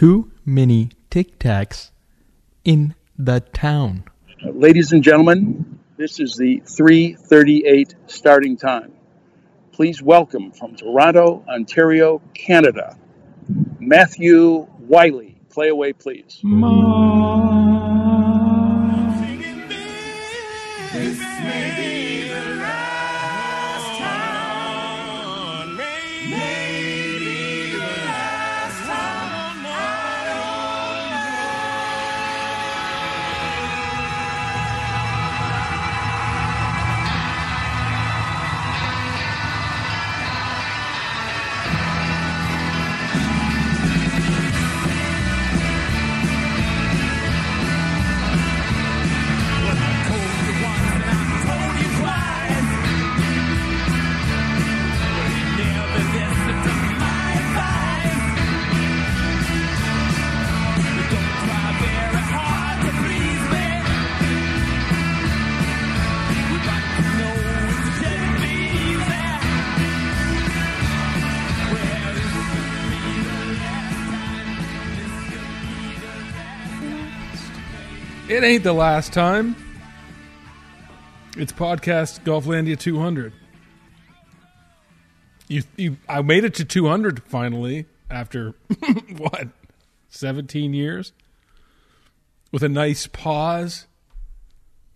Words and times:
too 0.00 0.32
many 0.46 0.88
tic 1.10 1.38
tacs 1.38 1.90
in 2.64 2.94
the 3.18 3.38
town. 3.52 4.02
Ladies 4.42 4.92
and 4.92 5.02
gentlemen, 5.02 5.78
this 5.98 6.18
is 6.18 6.36
the 6.36 6.62
338 6.64 7.94
starting 8.06 8.56
time. 8.56 8.92
Please 9.72 10.00
welcome 10.00 10.52
from 10.52 10.74
Toronto, 10.74 11.44
Ontario, 11.46 12.22
Canada, 12.32 12.96
Matthew 13.78 14.66
Wiley. 14.78 15.36
Play 15.50 15.68
away, 15.68 15.92
please. 15.92 16.40
It 78.30 78.44
ain't 78.44 78.62
the 78.62 78.72
last 78.72 79.12
time. 79.12 79.56
It's 81.36 81.50
podcast 81.50 82.20
Golflandia 82.20 82.78
200. 82.78 83.32
You, 85.48 85.64
you, 85.76 85.96
I 86.08 86.22
made 86.22 86.44
it 86.44 86.54
to 86.54 86.64
200 86.64 87.24
finally 87.24 87.86
after 88.08 88.54
what, 89.16 89.48
17 90.10 90.72
years, 90.74 91.12
with 92.52 92.62
a 92.62 92.68
nice 92.68 93.08
pause. 93.08 93.88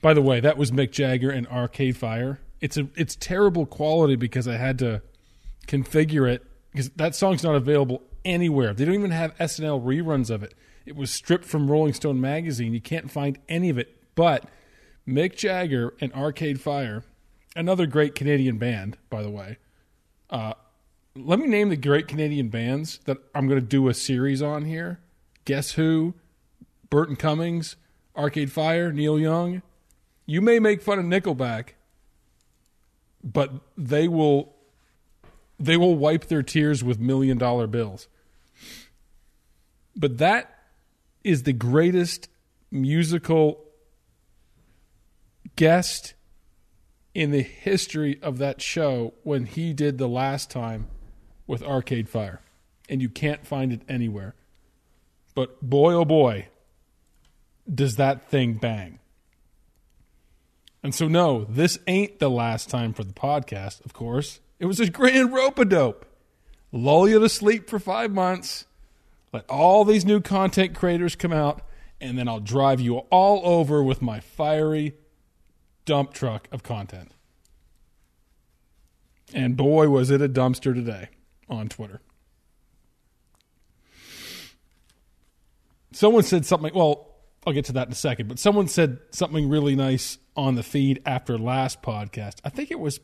By 0.01 0.15
the 0.15 0.23
way, 0.23 0.39
that 0.39 0.57
was 0.57 0.71
Mick 0.71 0.93
Jagger 0.93 1.33
and 1.33 1.49
Arcade 1.49 1.97
Fire. 1.97 2.39
It's 2.61 2.77
a, 2.77 2.87
it's 2.95 3.17
terrible 3.17 3.67
quality 3.67 4.15
because 4.15 4.47
I 4.47 4.59
had 4.59 4.79
to 4.79 5.03
configure 5.67 6.33
it 6.33 6.47
because 6.71 6.91
that 6.91 7.17
song's 7.17 7.43
not 7.43 7.57
available 7.57 8.05
anywhere. 8.25 8.75
They 8.75 8.85
don't 8.85 8.95
even 8.95 9.11
have 9.11 9.37
SNL 9.39 9.83
reruns 9.83 10.31
of 10.31 10.45
it. 10.45 10.55
It 10.87 10.97
was 10.97 11.11
stripped 11.11 11.45
from 11.45 11.71
Rolling 11.71 11.95
Stone 11.95 12.21
magazine. 12.21 12.75
You 12.75 12.81
can't 12.81 13.11
find 13.11 13.39
any 13.49 13.71
of 13.71 13.79
it. 13.79 13.97
But 14.15 14.45
Mick 15.09 15.37
Jagger 15.37 15.95
and 16.01 16.13
Arcade 16.13 16.61
Fire, 16.61 17.05
another 17.57 17.87
great 17.87 18.15
Canadian 18.15 18.59
band, 18.59 18.99
by 19.11 19.23
the 19.23 19.31
way. 19.31 19.59
Uh, 20.31 20.55
let 21.17 21.39
me 21.39 21.47
name 21.47 21.69
the 21.69 21.77
great 21.77 22.09
Canadian 22.09 22.49
bands 22.49 23.01
that 23.05 23.19
I'm 23.35 23.47
going 23.49 23.61
to 23.61 23.67
do 23.67 23.89
a 23.89 23.95
series 23.95 24.43
on 24.43 24.65
here. 24.65 25.01
Guess 25.45 25.73
Who, 25.73 26.15
Burton 26.91 27.17
Cummings, 27.17 27.77
Arcade 28.17 28.51
Fire, 28.51 28.93
Neil 28.93 29.19
Young. 29.19 29.63
You 30.27 30.41
may 30.41 30.59
make 30.59 30.83
fun 30.83 30.99
of 30.99 31.05
Nickelback, 31.05 31.71
but 33.23 33.53
they 33.77 34.09
will 34.09 34.55
they 35.59 35.77
will 35.77 35.95
wipe 35.95 36.27
their 36.27 36.43
tears 36.43 36.83
with 36.83 36.99
million 36.99 37.39
dollar 37.39 37.67
bills. 37.67 38.09
But 39.95 40.19
that 40.19 40.54
is 41.25 41.43
the 41.43 41.53
greatest 41.53 42.29
musical 42.71 43.65
guest 45.57 46.15
in 47.15 47.31
the 47.31 47.43
history 47.43 48.19
of 48.23 48.39
that 48.39 48.61
show 48.61 49.15
when 49.23 49.47
he 49.47 49.73
did 49.73 49.99
the 49.99 50.09
last 50.09 50.51
time 50.51 50.89
with 51.47 51.63
Arcade 51.63 52.09
Fire. 52.09 52.41
And 52.89 53.01
you 53.01 53.09
can't 53.09 53.47
find 53.47 53.73
it 53.73 53.83
anywhere. 53.89 54.35
But 55.35 55.63
boy, 55.63 55.95
oh 55.95 56.05
boy, 56.05 56.49
does 57.73 57.97
that 57.97 58.29
thing 58.29 58.55
bang. 58.55 58.99
And 60.83 60.95
so, 60.95 61.09
no, 61.09 61.45
this 61.45 61.79
ain't 61.87 62.19
the 62.19 62.29
last 62.29 62.69
time 62.69 62.93
for 62.93 63.05
the 63.05 63.15
podcast, 63.15 63.83
of 63.87 63.95
course. 63.95 64.41
It 64.59 64.67
was 64.67 64.81
a 64.81 64.91
grand 64.91 65.33
rope 65.33 65.59
a 65.59 65.65
dope. 65.65 66.05
Lull 66.73 67.09
you 67.09 67.19
to 67.21 67.29
sleep 67.29 67.71
for 67.71 67.79
five 67.79 68.11
months 68.11 68.67
let 69.35 69.51
all 69.51 69.85
these 69.85 70.05
new 70.05 70.21
content 70.21 70.75
creators 70.75 71.17
come 71.17 71.33
out, 71.33 71.61
and 72.01 72.17
then 72.17 72.29
I'll 72.29 72.41
drive 72.41 72.81
you 72.81 72.99
all 73.11 73.43
over 73.45 73.83
with 73.83 74.01
my 74.01 74.21
fiery 74.21 74.95
dump 75.85 76.15
truck 76.15 76.49
of 76.53 76.63
content. 76.63 77.11
And 79.35 79.57
boy, 79.57 79.89
was 79.89 80.11
it 80.11 80.23
a 80.23 80.29
dumpster 80.29 80.73
today 80.73 81.09
on 81.49 81.69
Twitter. 81.69 82.01
Someone 85.93 86.23
said 86.23 86.47
something, 86.47 86.73
well, 86.75 87.15
I'll 87.47 87.53
get 87.53 87.67
to 87.67 87.73
that 87.73 87.89
in 87.89 87.93
a 87.93 87.97
second, 87.97 88.29
but 88.29 88.39
someone 88.39 88.69
said 88.69 88.99
something 89.11 89.49
really 89.49 89.77
nice 89.77 90.19
on 90.37 90.55
the 90.55 90.63
feed 90.63 91.03
after 91.05 91.37
last 91.39 91.83
podcast. 91.83 92.37
I 92.45 92.49
think 92.49 92.71
it 92.71 92.81
was 92.81 93.01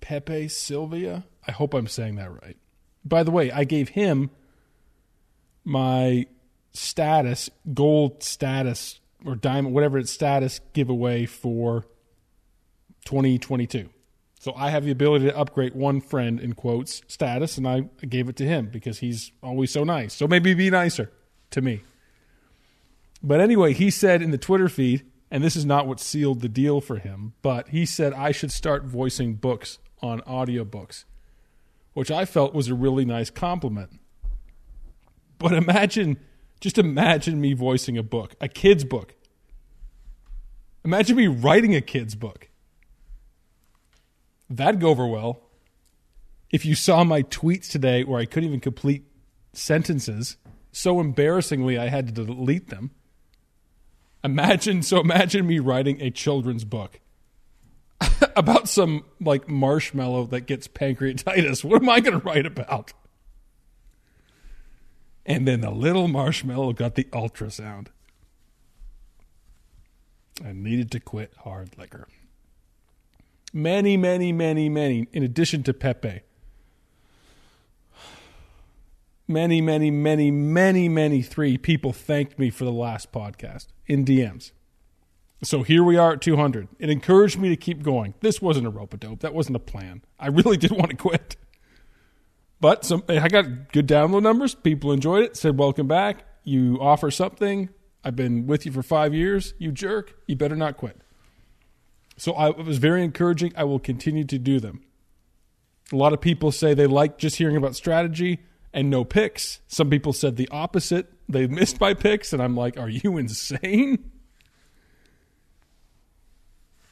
Pepe 0.00 0.48
Sylvia. 0.48 1.24
I 1.46 1.52
hope 1.52 1.72
I'm 1.72 1.86
saying 1.86 2.16
that 2.16 2.30
right. 2.42 2.56
By 3.04 3.22
the 3.22 3.30
way, 3.30 3.50
I 3.50 3.64
gave 3.64 3.90
him 3.90 4.30
my 5.64 6.26
status, 6.72 7.50
gold 7.74 8.22
status, 8.22 9.00
or 9.24 9.34
diamond, 9.34 9.74
whatever 9.74 9.98
its 9.98 10.10
status 10.10 10.60
giveaway 10.72 11.26
for 11.26 11.86
2022. 13.04 13.90
So 14.40 14.54
I 14.56 14.70
have 14.70 14.84
the 14.84 14.90
ability 14.90 15.26
to 15.26 15.36
upgrade 15.36 15.74
one 15.74 16.00
friend 16.00 16.40
in 16.40 16.54
quotes 16.54 17.02
status, 17.08 17.58
and 17.58 17.68
I 17.68 17.80
gave 18.06 18.28
it 18.28 18.36
to 18.36 18.46
him 18.46 18.70
because 18.72 19.00
he's 19.00 19.32
always 19.42 19.70
so 19.70 19.84
nice. 19.84 20.14
So 20.14 20.26
maybe 20.26 20.54
be 20.54 20.70
nicer 20.70 21.10
to 21.50 21.60
me. 21.60 21.82
But 23.22 23.40
anyway, 23.40 23.74
he 23.74 23.90
said 23.90 24.22
in 24.22 24.30
the 24.30 24.38
Twitter 24.38 24.70
feed, 24.70 25.04
and 25.30 25.44
this 25.44 25.56
is 25.56 25.66
not 25.66 25.86
what 25.86 26.00
sealed 26.00 26.40
the 26.40 26.48
deal 26.48 26.80
for 26.80 26.96
him, 26.96 27.34
but 27.42 27.68
he 27.68 27.84
said 27.84 28.14
I 28.14 28.32
should 28.32 28.50
start 28.50 28.84
voicing 28.84 29.34
books 29.34 29.78
on 30.00 30.22
audiobooks, 30.22 31.04
which 31.92 32.10
I 32.10 32.24
felt 32.24 32.54
was 32.54 32.68
a 32.68 32.74
really 32.74 33.04
nice 33.04 33.28
compliment. 33.28 34.00
But 35.40 35.54
imagine, 35.54 36.18
just 36.60 36.76
imagine 36.78 37.40
me 37.40 37.54
voicing 37.54 37.96
a 37.96 38.02
book, 38.02 38.36
a 38.40 38.46
kid's 38.46 38.84
book. 38.84 39.14
Imagine 40.84 41.16
me 41.16 41.26
writing 41.26 41.74
a 41.74 41.80
kid's 41.80 42.14
book. 42.14 42.50
That'd 44.50 44.80
go 44.80 44.90
over 44.90 45.06
well. 45.06 45.40
If 46.50 46.66
you 46.66 46.74
saw 46.74 47.04
my 47.04 47.22
tweets 47.22 47.70
today 47.70 48.04
where 48.04 48.20
I 48.20 48.26
couldn't 48.26 48.48
even 48.48 48.60
complete 48.60 49.04
sentences, 49.54 50.36
so 50.72 51.00
embarrassingly 51.00 51.78
I 51.78 51.88
had 51.88 52.06
to 52.06 52.12
delete 52.12 52.68
them. 52.68 52.90
Imagine, 54.22 54.82
so 54.82 55.00
imagine 55.00 55.46
me 55.46 55.58
writing 55.58 56.02
a 56.02 56.10
children's 56.10 56.64
book 56.64 57.00
about 58.36 58.68
some 58.68 59.04
like 59.20 59.48
marshmallow 59.48 60.26
that 60.26 60.42
gets 60.42 60.68
pancreatitis. 60.68 61.64
What 61.64 61.80
am 61.80 61.88
I 61.88 62.00
going 62.00 62.20
to 62.20 62.26
write 62.26 62.44
about? 62.44 62.92
And 65.30 65.46
then 65.46 65.60
the 65.60 65.70
little 65.70 66.08
marshmallow 66.08 66.72
got 66.72 66.96
the 66.96 67.04
ultrasound. 67.04 67.86
I 70.44 70.52
needed 70.52 70.90
to 70.90 70.98
quit 70.98 71.32
hard 71.44 71.78
liquor. 71.78 72.08
Many, 73.52 73.96
many, 73.96 74.32
many, 74.32 74.68
many, 74.68 75.06
in 75.12 75.22
addition 75.22 75.62
to 75.62 75.72
Pepe, 75.72 76.22
many, 79.28 79.60
many, 79.60 79.92
many, 79.92 80.32
many, 80.32 80.88
many 80.88 81.22
three 81.22 81.56
people 81.56 81.92
thanked 81.92 82.36
me 82.36 82.50
for 82.50 82.64
the 82.64 82.72
last 82.72 83.12
podcast 83.12 83.68
in 83.86 84.04
DMs. 84.04 84.50
So 85.44 85.62
here 85.62 85.84
we 85.84 85.96
are 85.96 86.14
at 86.14 86.20
200. 86.20 86.66
It 86.80 86.90
encouraged 86.90 87.38
me 87.38 87.50
to 87.50 87.56
keep 87.56 87.84
going. 87.84 88.14
This 88.18 88.42
wasn't 88.42 88.66
a 88.66 88.70
rope 88.70 88.94
a 88.94 88.96
dope. 88.96 89.20
That 89.20 89.32
wasn't 89.32 89.54
a 89.54 89.60
plan. 89.60 90.02
I 90.18 90.26
really 90.26 90.56
did 90.56 90.72
want 90.72 90.90
to 90.90 90.96
quit. 90.96 91.36
But 92.60 92.84
some, 92.84 93.02
I 93.08 93.28
got 93.28 93.72
good 93.72 93.88
download 93.88 94.22
numbers. 94.22 94.54
People 94.54 94.92
enjoyed 94.92 95.24
it. 95.24 95.36
Said, 95.36 95.58
"Welcome 95.58 95.88
back. 95.88 96.24
You 96.44 96.78
offer 96.80 97.10
something. 97.10 97.70
I've 98.04 98.16
been 98.16 98.46
with 98.46 98.66
you 98.66 98.72
for 98.72 98.82
five 98.82 99.14
years. 99.14 99.54
You 99.58 99.72
jerk. 99.72 100.14
You 100.26 100.36
better 100.36 100.56
not 100.56 100.76
quit." 100.76 101.00
So 102.16 102.32
I, 102.32 102.50
it 102.50 102.64
was 102.64 102.78
very 102.78 103.02
encouraging. 103.02 103.52
I 103.56 103.64
will 103.64 103.78
continue 103.78 104.24
to 104.24 104.38
do 104.38 104.60
them. 104.60 104.82
A 105.92 105.96
lot 105.96 106.12
of 106.12 106.20
people 106.20 106.52
say 106.52 106.74
they 106.74 106.86
like 106.86 107.16
just 107.18 107.36
hearing 107.36 107.56
about 107.56 107.74
strategy 107.74 108.40
and 108.72 108.90
no 108.90 109.04
picks. 109.04 109.60
Some 109.66 109.90
people 109.90 110.12
said 110.12 110.36
the 110.36 110.48
opposite. 110.50 111.12
They 111.28 111.46
missed 111.46 111.80
my 111.80 111.94
picks, 111.94 112.32
and 112.32 112.42
I'm 112.42 112.56
like, 112.56 112.78
are 112.78 112.88
you 112.88 113.16
insane? 113.16 114.10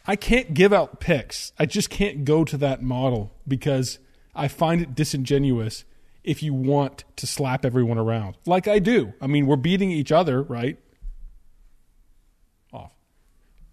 I 0.07 0.17
can't 0.17 0.55
give 0.55 0.73
out 0.73 1.01
picks. 1.01 1.53
I 1.59 1.67
just 1.67 1.91
can't 1.91 2.25
go 2.25 2.43
to 2.45 2.57
that 2.57 2.83
model 2.83 3.35
because 3.47 3.99
I 4.39 4.49
find 4.49 4.81
it 4.81 4.95
disingenuous 4.95 5.85
if 6.23 6.43
you 6.43 6.55
want 6.55 7.05
to 7.17 7.27
slap 7.27 7.65
everyone 7.65 7.99
around. 7.99 8.37
Like 8.47 8.69
I 8.69 8.79
do. 8.79 9.13
I 9.21 9.27
mean, 9.27 9.47
we're 9.47 9.57
beating 9.57 9.91
each 9.91 10.13
other, 10.13 10.43
right? 10.43 10.79
Off. 12.73 12.93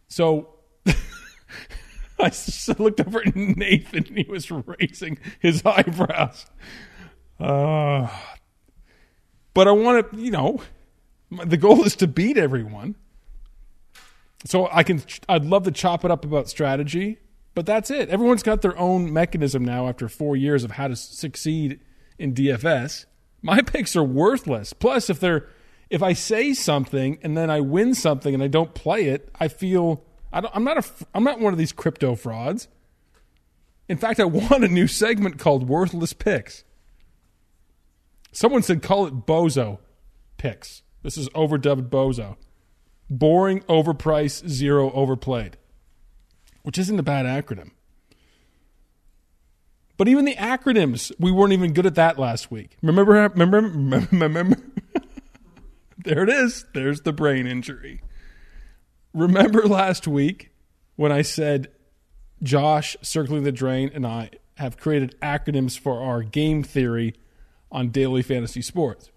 So 0.08 0.56
I 2.20 2.32
looked 2.80 3.00
over 3.02 3.20
at 3.20 3.36
Nathan 3.36 4.06
and 4.08 4.18
he 4.18 4.26
was 4.28 4.50
raising 4.50 5.20
his 5.40 5.62
eyebrows. 5.66 6.46
Uh, 7.40 8.08
but 9.54 9.68
I 9.68 9.72
want 9.72 10.12
to, 10.12 10.18
you 10.18 10.32
know, 10.32 10.62
the 11.30 11.58
goal 11.58 11.84
is 11.84 11.96
to 11.98 12.08
beat 12.08 12.38
everyone. 12.38 12.96
So 14.46 14.68
I 14.72 14.84
can, 14.84 15.04
I'd 15.28 15.46
love 15.46 15.64
to 15.64 15.72
chop 15.72 16.06
it 16.06 16.12
up 16.12 16.24
about 16.24 16.50
strategy, 16.50 17.20
but 17.56 17.66
that's 17.66 17.90
it. 17.90 18.10
Everyone's 18.10 18.44
got 18.44 18.62
their 18.62 18.78
own 18.78 19.12
mechanism 19.12 19.64
now 19.64 19.88
after 19.88 20.08
four 20.08 20.36
years 20.36 20.64
of 20.64 20.72
how 20.72 20.90
to 20.90 20.96
succeed 20.96 21.80
in 22.20 22.34
DFS. 22.34 23.06
My 23.42 23.62
picks 23.66 23.96
are 23.96 24.04
worthless. 24.04 24.74
Plus, 24.74 25.10
if 25.10 25.20
they're, 25.20 25.48
if 25.90 26.04
I 26.04 26.14
say 26.14 26.54
something 26.54 27.18
and 27.24 27.38
then 27.38 27.50
I 27.50 27.62
win 27.62 27.96
something 27.96 28.34
and 28.34 28.44
I 28.44 28.48
don't 28.48 28.74
play 28.74 29.06
it, 29.06 29.30
I 29.40 29.48
feel 29.48 30.04
I 30.34 30.42
am 30.54 30.66
not 30.66 30.78
a, 30.78 30.84
I'm 31.14 31.24
not 31.24 31.40
one 31.40 31.54
of 31.54 31.60
these 31.60 31.72
crypto 31.72 32.16
frauds. 32.16 32.68
In 33.88 33.98
fact, 33.98 34.20
I 34.20 34.26
want 34.26 34.64
a 34.64 34.68
new 34.68 34.88
segment 34.88 35.40
called 35.40 35.70
Worthless 35.70 36.14
Picks. 36.14 36.64
Someone 38.34 38.64
said 38.64 38.82
call 38.82 39.08
it 39.08 39.26
Bozo 39.26 39.80
Picks. 40.38 40.84
This 41.04 41.18
is 41.18 41.30
overdubbed 41.30 41.90
Bozo. 41.90 42.36
Boring, 43.10 43.62
overpriced, 43.62 44.50
zero 44.50 44.92
overplayed, 44.92 45.58
which 46.66 46.80
isn't 46.80 47.00
a 47.00 47.04
bad 47.04 47.28
acronym. 47.28 47.70
But 49.98 50.08
even 50.08 50.26
the 50.26 50.34
acronyms, 50.34 51.12
we 51.20 51.32
weren't 51.32 51.54
even 51.54 51.74
good 51.74 51.86
at 51.86 51.94
that 51.94 52.18
last 52.18 52.50
week. 52.50 52.76
Remember, 52.82 53.30
remember, 53.36 54.08
remember, 54.12 54.58
there 56.04 56.24
it 56.24 56.30
is. 56.30 56.66
There's 56.74 57.02
the 57.02 57.14
brain 57.14 57.46
injury. 57.46 58.02
Remember 59.14 59.62
last 59.62 60.08
week 60.08 60.50
when 60.96 61.12
I 61.12 61.22
said 61.22 61.70
Josh, 62.42 62.98
Circling 63.04 63.44
the 63.44 63.52
Drain, 63.52 63.92
and 63.94 64.06
I 64.06 64.32
have 64.56 64.76
created 64.76 65.16
acronyms 65.22 65.78
for 65.78 66.02
our 66.02 66.24
game 66.24 66.64
theory 66.64 67.14
on 67.72 67.90
daily 67.90 68.24
fantasy 68.24 68.64
sports? 68.64 69.12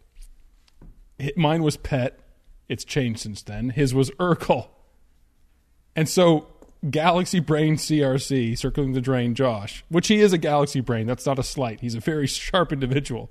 Mine 1.34 1.62
was 1.62 1.78
PET. 1.78 2.20
It's 2.68 2.84
changed 2.84 3.20
since 3.20 3.42
then. 3.42 3.70
His 3.70 3.94
was 3.94 4.10
Urkel. 4.20 4.68
And 5.96 6.08
so 6.08 6.46
Galaxy 6.88 7.40
Brain 7.40 7.76
CRC, 7.76 8.56
Circling 8.56 8.92
the 8.92 9.00
Drain, 9.00 9.34
Josh, 9.34 9.84
which 9.88 10.08
he 10.08 10.20
is 10.20 10.32
a 10.32 10.38
Galaxy 10.38 10.80
Brain. 10.80 11.06
That's 11.06 11.26
not 11.26 11.38
a 11.38 11.42
slight. 11.42 11.80
He's 11.80 11.94
a 11.94 12.00
very 12.00 12.26
sharp 12.28 12.72
individual. 12.72 13.30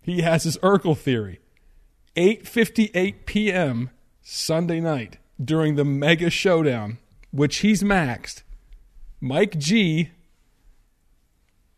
He 0.00 0.22
has 0.22 0.44
his 0.44 0.56
Urkel 0.58 0.96
theory. 0.96 1.40
8:58 2.16 3.26
p.m. 3.26 3.90
Sunday 4.22 4.80
night 4.80 5.18
during 5.42 5.76
the 5.76 5.84
mega 5.84 6.30
showdown, 6.30 6.98
which 7.30 7.58
he's 7.58 7.82
maxed, 7.82 8.42
Mike 9.20 9.56
G 9.58 10.10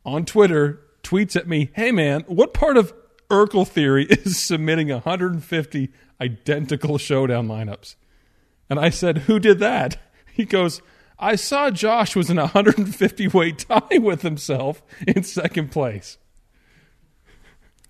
on 0.04 0.25
Twitter 0.25 0.81
tweets 1.02 1.37
at 1.37 1.48
me, 1.48 1.70
Hey 1.75 1.92
man, 1.92 2.22
what 2.26 2.54
part 2.54 2.76
of 2.76 2.94
Urkel 3.28 3.66
theory 3.66 4.04
is 4.10 4.38
submitting 4.38 4.88
150 4.88 5.90
identical 6.20 6.98
showdown 6.98 7.48
lineups? 7.48 7.96
And 8.69 8.78
I 8.78 8.90
said, 8.90 9.19
Who 9.19 9.38
did 9.38 9.58
that? 9.58 9.98
He 10.40 10.46
goes, 10.46 10.81
I 11.19 11.37
saw 11.37 11.70
Josh 11.70 12.16
was 12.16 12.31
in 12.31 12.38
a 12.38 12.42
150 12.42 13.28
weight 13.28 13.58
tie 13.69 13.98
with 13.98 14.22
himself 14.22 14.82
in 15.06 15.22
second 15.22 15.70
place. 15.70 16.19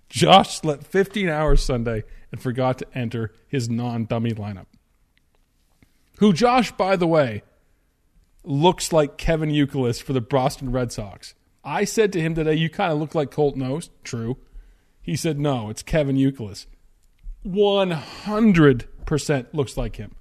Josh 0.08 0.58
slept 0.58 0.87
15 0.87 1.29
hours 1.29 1.62
Sunday 1.62 2.02
and 2.32 2.41
forgot 2.41 2.79
to 2.79 2.87
enter 2.93 3.32
his 3.49 3.69
non 3.69 4.05
dummy 4.05 4.32
lineup 4.32 4.67
who 6.20 6.35
Josh, 6.35 6.70
by 6.73 6.97
the 6.97 7.06
way, 7.06 7.43
looks 8.44 8.93
like 8.93 9.17
Kevin 9.17 9.50
Youkilis 9.50 10.02
for 10.02 10.12
the 10.12 10.20
Boston 10.20 10.70
Red 10.70 10.93
Sox. 10.93 11.35
I 11.64 11.85
said 11.85 12.12
to 12.12 12.20
him 12.20 12.35
today, 12.35 12.55
"You 12.55 12.69
kind 12.69 12.93
of 12.93 12.99
look 12.99 13.14
like 13.14 13.31
Colt 13.31 13.56
Knost." 13.56 13.88
True. 14.05 14.37
He 15.02 15.17
said, 15.17 15.38
"No, 15.38 15.70
it's 15.70 15.82
Kevin 15.82 16.17
Youkilis." 16.17 16.67
One 17.43 17.91
hundred 17.91 18.87
percent 19.06 19.55
looks 19.55 19.79
like 19.79 19.97
him. 19.97 20.14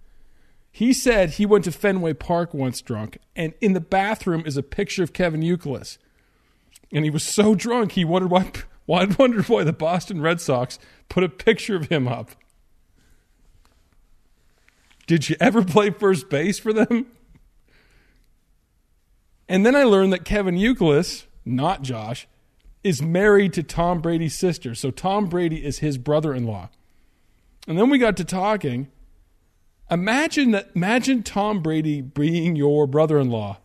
He 0.72 0.94
said 0.94 1.32
he 1.32 1.46
went 1.46 1.66
to 1.66 1.72
Fenway 1.72 2.14
Park 2.14 2.54
once 2.54 2.82
drunk, 2.82 3.18
and 3.36 3.54
in 3.60 3.74
the 3.74 3.80
bathroom 3.80 4.44
is 4.46 4.58
a 4.58 4.64
picture 4.64 5.04
of 5.04 5.14
Kevin 5.14 5.42
Youkilis. 5.42 5.98
And 6.92 7.04
he 7.06 7.12
was 7.12 7.24
so 7.24 7.56
drunk 7.56 7.94
he 7.94 8.06
wondered 8.06 8.32
why. 8.32 8.52
Why 8.86 9.06
wondered 9.20 9.48
why 9.48 9.64
the 9.64 9.72
Boston 9.72 10.20
Red 10.20 10.42
Sox 10.42 10.80
put 11.10 11.24
a 11.24 11.30
picture 11.30 11.76
of 11.76 11.90
him 11.90 12.08
up. 12.08 12.32
Did 15.06 15.30
you 15.30 15.36
ever 15.40 15.64
play 15.64 15.92
first 15.92 16.28
base 16.28 16.58
for 16.58 16.74
them? 16.74 17.06
And 19.48 19.64
then 19.64 19.76
I 19.76 19.84
learned 19.84 20.12
that 20.14 20.26
Kevin 20.26 20.56
Youkilis, 20.56 21.26
not 21.46 21.84
Josh, 21.84 22.28
is 22.84 23.00
married 23.00 23.54
to 23.54 23.64
Tom 23.64 24.02
Brady's 24.02 24.36
sister. 24.36 24.74
So 24.74 24.90
Tom 24.90 25.28
Brady 25.28 25.64
is 25.64 25.80
his 25.80 26.00
brother-in-law. 26.00 26.70
And 27.68 27.78
then 27.78 27.92
we 27.92 28.00
got 28.00 28.18
to 28.18 28.24
talking. 28.24 28.88
Imagine 29.92 30.52
that 30.52 30.70
imagine 30.76 31.24
Tom 31.24 31.62
Brady 31.62 32.02
being 32.02 32.56
your 32.56 32.86
brother-in-law 32.88 33.58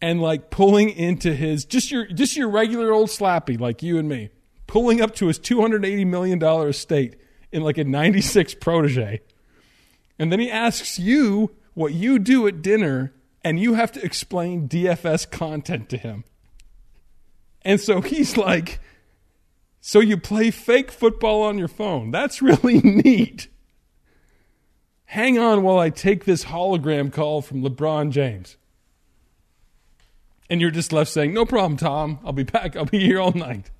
and 0.00 0.22
like 0.22 0.50
pulling 0.50 0.90
into 0.90 1.34
his 1.34 1.64
just 1.64 1.90
your 1.90 2.06
just 2.06 2.36
your 2.36 2.48
regular 2.48 2.92
old 2.92 3.08
slappy 3.08 3.58
like 3.60 3.82
you 3.82 3.98
and 3.98 4.08
me, 4.08 4.30
pulling 4.66 5.00
up 5.00 5.14
to 5.16 5.26
his 5.26 5.38
280 5.38 6.04
million 6.04 6.38
dollar 6.38 6.68
estate 6.68 7.16
in 7.52 7.62
like 7.62 7.78
a 7.78 7.84
96 7.84 8.54
protege 8.54 9.20
and 10.20 10.30
then 10.30 10.38
he 10.38 10.50
asks 10.50 10.98
you 10.98 11.56
what 11.72 11.94
you 11.94 12.18
do 12.18 12.46
at 12.46 12.60
dinner, 12.60 13.14
and 13.42 13.58
you 13.58 13.72
have 13.72 13.90
to 13.92 14.04
explain 14.04 14.68
DFS 14.68 15.28
content 15.30 15.88
to 15.88 15.96
him. 15.96 16.24
And 17.62 17.80
so 17.80 18.02
he's 18.02 18.36
like, 18.36 18.80
So 19.80 20.00
you 20.00 20.18
play 20.18 20.50
fake 20.50 20.90
football 20.90 21.42
on 21.42 21.56
your 21.56 21.68
phone? 21.68 22.10
That's 22.10 22.42
really 22.42 22.80
neat. 22.84 23.48
Hang 25.10 25.40
on 25.40 25.64
while 25.64 25.80
I 25.80 25.90
take 25.90 26.24
this 26.24 26.44
hologram 26.44 27.12
call 27.12 27.42
from 27.42 27.64
LeBron 27.64 28.12
James. 28.12 28.56
And 30.48 30.60
you're 30.60 30.70
just 30.70 30.92
left 30.92 31.10
saying, 31.10 31.34
No 31.34 31.44
problem, 31.44 31.76
Tom. 31.76 32.20
I'll 32.24 32.32
be 32.32 32.44
back. 32.44 32.76
I'll 32.76 32.84
be 32.84 33.00
here 33.00 33.18
all 33.18 33.32
night. 33.32 33.72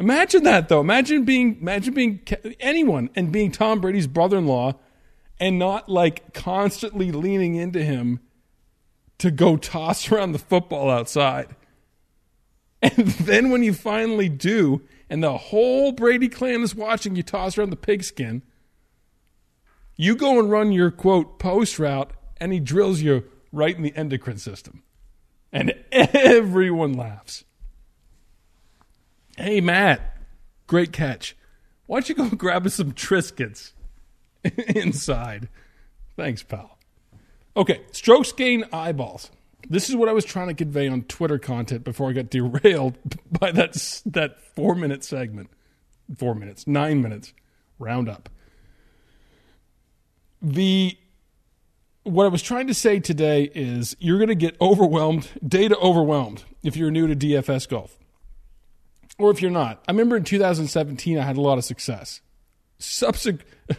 Imagine 0.00 0.42
that 0.42 0.68
though. 0.68 0.80
Imagine 0.80 1.24
being 1.24 1.58
imagine 1.60 1.94
being 1.94 2.26
anyone 2.58 3.10
and 3.14 3.30
being 3.30 3.52
Tom 3.52 3.80
Brady's 3.80 4.08
brother-in-law 4.08 4.74
and 5.38 5.56
not 5.60 5.88
like 5.88 6.34
constantly 6.34 7.12
leaning 7.12 7.54
into 7.54 7.84
him 7.84 8.18
to 9.18 9.30
go 9.30 9.56
toss 9.56 10.10
around 10.10 10.32
the 10.32 10.40
football 10.40 10.90
outside. 10.90 11.54
And 12.82 13.06
then 13.06 13.50
when 13.50 13.62
you 13.62 13.72
finally 13.72 14.28
do, 14.28 14.82
and 15.08 15.22
the 15.22 15.38
whole 15.38 15.92
Brady 15.92 16.28
clan 16.28 16.62
is 16.62 16.74
watching 16.74 17.14
you 17.14 17.22
toss 17.22 17.56
around 17.56 17.70
the 17.70 17.76
pigskin, 17.76 18.42
you 20.02 20.16
go 20.16 20.38
and 20.38 20.50
run 20.50 20.72
your 20.72 20.90
quote 20.90 21.38
post 21.38 21.78
route, 21.78 22.12
and 22.38 22.52
he 22.52 22.60
drills 22.60 23.00
you 23.00 23.24
right 23.52 23.76
in 23.76 23.82
the 23.82 23.94
endocrine 23.94 24.38
system. 24.38 24.82
And 25.52 25.74
everyone 25.92 26.94
laughs. 26.94 27.44
Hey, 29.36 29.60
Matt, 29.60 30.16
great 30.66 30.92
catch. 30.92 31.36
Why 31.86 32.00
don't 32.00 32.08
you 32.08 32.14
go 32.14 32.28
grab 32.36 32.66
us 32.66 32.74
some 32.74 32.92
Triscuits? 32.92 33.72
inside. 34.74 35.48
Thanks, 36.16 36.42
pal. 36.42 36.78
Okay, 37.56 37.82
strokes 37.92 38.32
gain 38.32 38.64
eyeballs. 38.72 39.30
This 39.68 39.88
is 39.88 39.96
what 39.96 40.08
I 40.08 40.12
was 40.12 40.24
trying 40.24 40.48
to 40.48 40.54
convey 40.54 40.88
on 40.88 41.02
Twitter 41.02 41.38
content 41.38 41.84
before 41.84 42.10
I 42.10 42.12
got 42.12 42.30
derailed 42.30 42.98
by 43.30 43.52
that 43.52 44.02
that 44.06 44.40
four 44.54 44.74
minute 44.74 45.04
segment. 45.04 45.50
Four 46.16 46.34
minutes, 46.34 46.66
nine 46.66 47.00
minutes, 47.00 47.32
round 47.78 48.08
up. 48.08 48.28
The 50.42 50.98
what 52.02 52.24
I 52.24 52.28
was 52.28 52.42
trying 52.42 52.66
to 52.66 52.74
say 52.74 52.98
today 52.98 53.50
is 53.54 53.96
you're 54.00 54.18
going 54.18 54.28
to 54.28 54.34
get 54.34 54.60
overwhelmed, 54.60 55.28
data 55.46 55.78
overwhelmed, 55.78 56.42
if 56.64 56.76
you're 56.76 56.90
new 56.90 57.06
to 57.06 57.14
DFS 57.14 57.68
golf, 57.68 57.96
or 59.18 59.30
if 59.30 59.40
you're 59.40 59.52
not. 59.52 59.82
I 59.86 59.92
remember 59.92 60.16
in 60.16 60.24
2017 60.24 61.16
I 61.16 61.22
had 61.22 61.36
a 61.36 61.40
lot 61.40 61.58
of 61.58 61.64
success. 61.64 62.20
Subsequent 62.78 63.48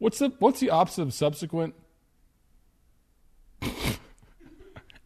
What's 0.00 0.18
the 0.18 0.32
what's 0.38 0.60
the 0.60 0.70
opposite 0.70 1.02
of 1.02 1.12
subsequent? 1.12 1.74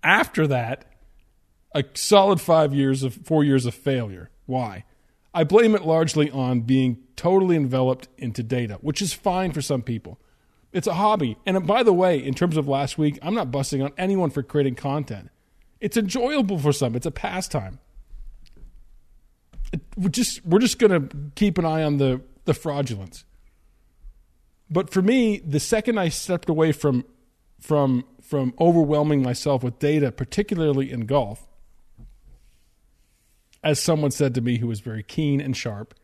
After 0.05 0.47
that, 0.47 0.85
a 1.75 1.83
solid 1.95 2.41
five 2.41 2.73
years 2.73 3.03
of 3.03 3.15
four 3.15 3.43
years 3.43 3.67
of 3.67 3.75
failure. 3.75 4.31
Why? 4.47 4.85
I 5.35 5.43
blame 5.43 5.75
it 5.75 5.85
largely 5.85 6.31
on 6.31 6.61
being 6.61 6.99
totally 7.17 7.57
enveloped 7.57 8.07
into 8.19 8.45
data, 8.45 8.79
which 8.83 9.03
is 9.03 9.13
fine 9.13 9.51
for 9.51 9.61
some 9.61 9.83
people. 9.83 10.21
It's 10.75 10.89
a 10.89 10.95
hobby. 10.95 11.39
And 11.47 11.67
by 11.67 11.85
the 11.85 11.93
way, 11.93 12.19
in 12.19 12.35
terms 12.35 12.57
of 12.57 12.67
last 12.67 12.99
week, 12.99 13.19
I'm 13.23 13.33
not 13.33 13.53
busting 13.53 13.81
on 13.81 13.93
anyone 13.97 14.31
for 14.31 14.43
creating 14.43 14.75
content. 14.75 15.31
It's 15.81 15.97
enjoyable 15.97 16.59
for 16.59 16.73
some. 16.73 16.97
It's 16.97 17.07
a 17.07 17.13
pastime. 17.13 17.79
It, 19.73 19.81
we're 19.97 20.09
just 20.09 20.45
we're 20.45 20.59
just 20.59 20.81
going 20.81 21.09
to 21.09 21.17
keep 21.37 21.59
an 21.59 21.65
eye 21.65 21.85
on 21.85 21.99
the 21.99 22.21
the 22.45 22.55
fraudulence. 22.55 23.25
But 24.69 24.91
for 24.91 25.01
me, 25.01 25.39
the 25.39 25.61
second 25.61 25.99
I 25.99 26.09
stepped 26.09 26.49
away 26.49 26.73
from 26.73 27.05
from 27.61 28.05
from 28.21 28.53
overwhelming 28.59 29.23
myself 29.23 29.63
with 29.63 29.79
data, 29.79 30.11
particularly 30.11 30.91
in 30.91 31.07
golf, 31.07 31.47
as 33.63 33.79
someone 33.79 34.11
said 34.11 34.35
to 34.35 34.41
me 34.41 34.59
who 34.59 34.67
was 34.67 34.81
very 34.81 35.05
keen 35.05 35.41
and 35.41 35.57
sharp, 35.57 35.95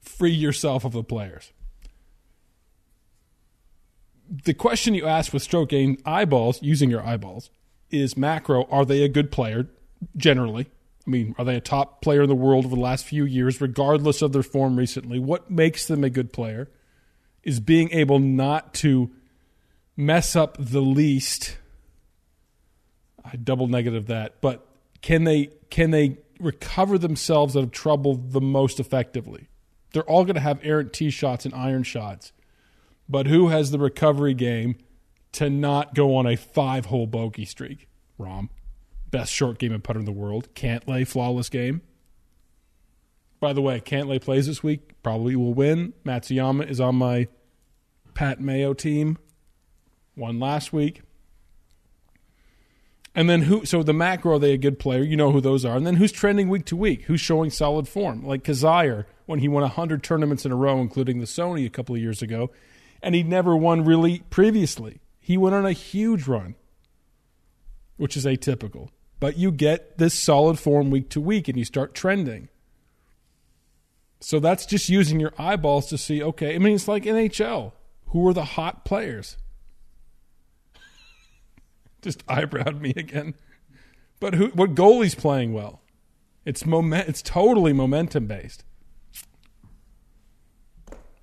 free 0.00 0.32
yourself 0.32 0.86
of 0.86 0.92
the 0.92 1.04
players. 1.04 1.52
The 4.28 4.54
question 4.54 4.94
you 4.94 5.06
asked 5.06 5.32
with 5.32 5.42
stroke 5.42 5.70
gain 5.70 5.98
eyeballs, 6.04 6.62
using 6.62 6.90
your 6.90 7.06
eyeballs, 7.06 7.50
is 7.90 8.16
macro, 8.16 8.64
are 8.70 8.84
they 8.84 9.02
a 9.02 9.08
good 9.08 9.30
player 9.30 9.68
generally? 10.16 10.66
I 11.06 11.10
mean, 11.10 11.34
are 11.38 11.44
they 11.44 11.56
a 11.56 11.60
top 11.60 12.00
player 12.00 12.22
in 12.22 12.28
the 12.28 12.34
world 12.34 12.64
over 12.64 12.74
the 12.74 12.80
last 12.80 13.04
few 13.04 13.24
years, 13.24 13.60
regardless 13.60 14.22
of 14.22 14.32
their 14.32 14.42
form 14.42 14.76
recently? 14.76 15.18
What 15.18 15.50
makes 15.50 15.86
them 15.86 16.02
a 16.02 16.10
good 16.10 16.32
player 16.32 16.70
is 17.42 17.60
being 17.60 17.90
able 17.90 18.18
not 18.18 18.72
to 18.74 19.10
mess 19.96 20.34
up 20.34 20.56
the 20.58 20.80
least. 20.80 21.56
I 23.24 23.36
double 23.36 23.68
negative 23.68 24.06
that, 24.06 24.40
but 24.40 24.66
can 25.02 25.24
they 25.24 25.50
can 25.70 25.90
they 25.90 26.18
recover 26.40 26.98
themselves 26.98 27.56
out 27.56 27.62
of 27.62 27.70
trouble 27.70 28.14
the 28.16 28.40
most 28.40 28.80
effectively? 28.80 29.48
They're 29.92 30.02
all 30.02 30.24
going 30.24 30.34
to 30.34 30.40
have 30.40 30.60
errant 30.62 30.92
tee 30.92 31.10
shots 31.10 31.44
and 31.44 31.54
iron 31.54 31.84
shots, 31.84 32.32
but 33.08 33.26
who 33.26 33.48
has 33.48 33.70
the 33.70 33.78
recovery 33.78 34.34
game 34.34 34.76
to 35.32 35.50
not 35.50 35.94
go 35.94 36.14
on 36.16 36.26
a 36.26 36.36
five 36.36 36.86
hole 36.86 37.06
bogey 37.06 37.44
streak? 37.44 37.88
Rahm. 38.18 38.48
best 39.10 39.32
short 39.32 39.58
game 39.58 39.72
and 39.72 39.82
putter 39.82 39.98
in 39.98 40.04
the 40.04 40.12
world. 40.12 40.48
Cantlay, 40.54 41.06
flawless 41.06 41.48
game. 41.48 41.82
By 43.40 43.52
the 43.52 43.60
way, 43.62 43.80
Cantlay 43.80 44.20
plays 44.20 44.46
this 44.46 44.62
week. 44.62 45.02
Probably 45.02 45.36
will 45.36 45.54
win. 45.54 45.92
Matsuyama 46.04 46.68
is 46.68 46.80
on 46.80 46.96
my 46.96 47.28
Pat 48.14 48.40
Mayo 48.40 48.72
team. 48.72 49.18
Won 50.16 50.38
last 50.38 50.72
week. 50.72 51.02
And 53.14 53.28
then 53.30 53.42
who? 53.42 53.64
So 53.64 53.82
the 53.82 53.92
macro, 53.92 54.36
are 54.36 54.38
they 54.38 54.52
a 54.52 54.58
good 54.58 54.78
player? 54.78 55.02
You 55.02 55.16
know 55.16 55.30
who 55.30 55.40
those 55.40 55.64
are. 55.64 55.76
And 55.76 55.86
then 55.86 55.96
who's 55.96 56.10
trending 56.10 56.48
week 56.48 56.64
to 56.66 56.76
week? 56.76 57.02
Who's 57.02 57.20
showing 57.20 57.50
solid 57.50 57.86
form? 57.86 58.24
Like 58.24 58.42
Kizzire, 58.42 59.04
when 59.26 59.38
he 59.38 59.48
won 59.48 59.68
hundred 59.68 60.02
tournaments 60.02 60.44
in 60.44 60.50
a 60.52 60.56
row, 60.56 60.80
including 60.80 61.20
the 61.20 61.26
Sony 61.26 61.66
a 61.66 61.70
couple 61.70 61.94
of 61.94 62.00
years 62.00 62.22
ago, 62.22 62.50
and 63.04 63.14
he'd 63.14 63.28
never 63.28 63.56
won 63.56 63.84
really 63.84 64.20
previously. 64.30 65.00
He 65.20 65.36
went 65.36 65.54
on 65.54 65.66
a 65.66 65.72
huge 65.72 66.26
run, 66.26 66.54
which 67.96 68.16
is 68.16 68.24
atypical. 68.24 68.88
But 69.20 69.36
you 69.36 69.52
get 69.52 69.98
this 69.98 70.18
solid 70.18 70.58
form 70.58 70.90
week 70.90 71.10
to 71.10 71.20
week, 71.20 71.46
and 71.46 71.56
you 71.56 71.64
start 71.64 71.94
trending. 71.94 72.48
So 74.20 74.40
that's 74.40 74.66
just 74.66 74.88
using 74.88 75.20
your 75.20 75.32
eyeballs 75.38 75.86
to 75.86 75.98
see. 75.98 76.22
Okay, 76.22 76.54
I 76.54 76.58
mean 76.58 76.74
it's 76.74 76.88
like 76.88 77.04
NHL. 77.04 77.72
Who 78.08 78.26
are 78.26 78.32
the 78.32 78.44
hot 78.44 78.84
players? 78.84 79.36
Just 82.02 82.24
eyebrowed 82.26 82.80
me 82.80 82.94
again. 82.96 83.34
But 84.20 84.34
who? 84.34 84.46
What 84.48 84.74
goalie's 84.74 85.14
playing 85.14 85.52
well? 85.52 85.82
It's 86.44 86.64
moment. 86.64 87.08
It's 87.08 87.22
totally 87.22 87.72
momentum 87.72 88.26
based. 88.26 88.64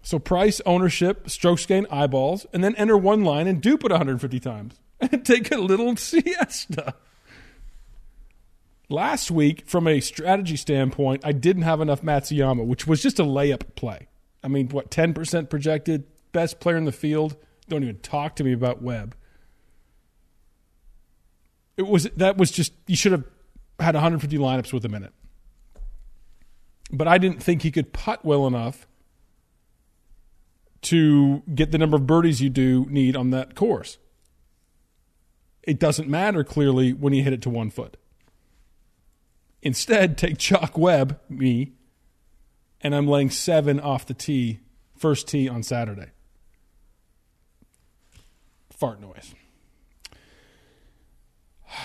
So 0.02 0.20
price, 0.20 0.62
ownership, 0.66 1.30
strokes 1.30 1.66
gain, 1.66 1.86
eyeballs, 1.92 2.46
and 2.54 2.64
then 2.64 2.76
enter 2.76 2.98
one 2.98 3.24
line 3.24 3.48
and 3.48 3.62
dupe 3.62 3.84
it 3.84 3.92
150 3.92 4.40
times 4.40 4.80
and 5.00 5.26
take 5.26 5.52
a 5.52 5.58
little 5.58 5.96
siesta. 5.98 6.96
Last 8.90 9.32
week, 9.32 9.68
from 9.68 9.88
a 9.88 10.02
strategy 10.02 10.58
standpoint, 10.58 11.22
I 11.24 11.32
didn't 11.32 11.64
have 11.64 11.80
enough 11.80 12.02
Matsuyama, 12.02 12.66
which 12.66 12.86
was 12.88 13.02
just 13.02 13.20
a 13.20 13.24
layup 13.24 13.76
play. 13.76 14.08
I 14.44 14.48
mean, 14.48 14.68
what, 14.70 14.92
10% 14.92 15.50
projected, 15.50 16.06
best 16.32 16.60
player 16.60 16.78
in 16.78 16.86
the 16.86 16.92
field. 16.92 17.38
Don't 17.70 17.84
even 17.84 18.00
talk 18.00 18.36
to 18.38 18.44
me 18.44 18.52
about 18.52 18.82
Webb. 18.82 19.16
It 21.78 21.88
was 21.88 22.04
that 22.18 22.38
was 22.38 22.52
just 22.52 22.74
you 22.86 22.96
should 22.96 23.14
have 23.14 23.24
had 23.80 23.96
150 23.96 24.38
lineups 24.38 24.74
with 24.74 24.84
a 24.84 24.90
minute. 24.90 25.14
But 26.92 27.08
I 27.08 27.18
didn't 27.18 27.42
think 27.42 27.62
he 27.62 27.72
could 27.72 27.94
putt 27.94 28.26
well 28.26 28.46
enough 28.46 28.88
to 30.92 31.44
get 31.54 31.72
the 31.72 31.78
number 31.78 31.98
of 31.98 32.08
birdies 32.08 32.42
you 32.42 32.50
do 32.50 32.86
need 32.90 33.16
on 33.16 33.32
that 33.32 33.56
course. 33.56 33.98
It 35.64 35.80
doesn't 35.80 36.08
matter 36.08 36.44
clearly 36.44 36.94
when 36.94 37.14
you 37.14 37.24
hit 37.24 37.34
it 37.34 37.42
to 37.44 37.50
one 37.50 37.70
foot. 37.70 37.98
Instead, 39.62 40.18
take 40.18 40.38
Chalk 40.38 40.78
Webb, 40.78 41.20
me, 41.30 41.74
and 42.82 42.96
I'm 42.96 43.08
laying 43.08 43.30
seven 43.30 43.80
off 43.80 44.06
the 44.06 44.14
tee, 44.14 44.60
first 44.96 45.28
tee 45.28 45.48
on 45.48 45.62
Saturday 45.62 46.12
fart 48.82 49.00
noise. 49.00 49.36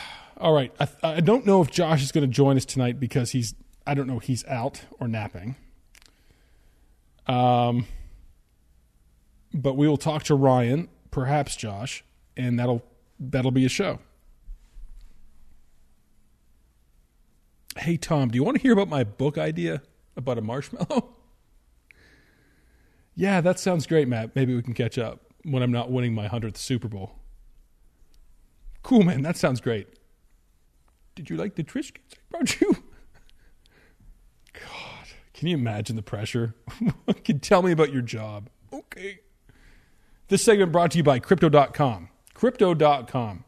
All 0.41 0.55
right. 0.55 0.73
I, 0.81 0.89
I 1.03 1.21
don't 1.21 1.45
know 1.45 1.61
if 1.61 1.71
Josh 1.71 2.03
is 2.03 2.11
going 2.11 2.27
to 2.27 2.33
join 2.33 2.57
us 2.57 2.65
tonight 2.65 2.99
because 2.99 3.33
he's, 3.33 3.55
I 3.87 3.93
don't 3.93 4.07
know, 4.07 4.19
he's 4.19 4.47
out 4.47 4.81
or 4.99 5.07
napping. 5.07 5.57
Um, 7.27 7.87
but 9.53 9.75
we 9.75 9.89
will 9.89 9.97
talk 9.97 10.23
to 10.25 10.35
Ryan, 10.35 10.89
perhaps 11.11 11.57
Josh, 11.57 12.05
and 12.37 12.59
that'll 12.59 12.83
that'll 13.19 13.51
be 13.51 13.65
a 13.65 13.69
show. 13.69 13.99
Hey 17.77 17.97
Tom, 17.97 18.31
do 18.31 18.37
you 18.37 18.45
want 18.45 18.57
to 18.57 18.63
hear 18.63 18.73
about 18.73 18.89
my 18.89 19.05
book 19.05 19.39
idea 19.39 19.83
about 20.17 20.39
a 20.39 20.41
marshmallow? 20.41 21.11
yeah, 23.15 23.41
that 23.41 23.59
sounds 23.59 23.87
great, 23.87 24.09
Matt. 24.09 24.35
Maybe 24.35 24.55
we 24.55 24.63
can 24.63 24.75
catch 24.75 24.99
up 24.99 25.21
when 25.45 25.63
I'm 25.63 25.73
not 25.73 25.91
winning 25.91 26.15
my 26.15 26.29
100th 26.29 26.57
Super 26.57 26.89
Bowl. 26.89 27.13
Cool, 28.83 29.03
man. 29.03 29.23
That 29.23 29.37
sounds 29.37 29.61
great. 29.61 29.89
Did 31.15 31.31
you 31.31 31.37
like 31.37 31.55
the 31.55 31.65
Triscuits 31.65 32.13
I 32.13 32.17
brought 32.31 32.61
you? 32.61 32.73
God, 34.53 35.07
can 35.35 35.49
you 35.49 35.57
imagine 35.57 35.97
the 35.97 36.03
pressure? 36.03 36.55
can 37.25 37.41
tell 37.41 37.63
me 37.63 37.73
about 37.73 37.93
your 37.93 38.03
job. 38.03 38.49
Okay. 38.73 39.21
This 40.29 40.43
segment 40.43 40.73
brought 40.73 40.91
to 40.93 40.99
you 40.99 41.05
by 41.05 41.19
Crypto.com. 41.19 42.09
Crypto.com. 42.35 43.45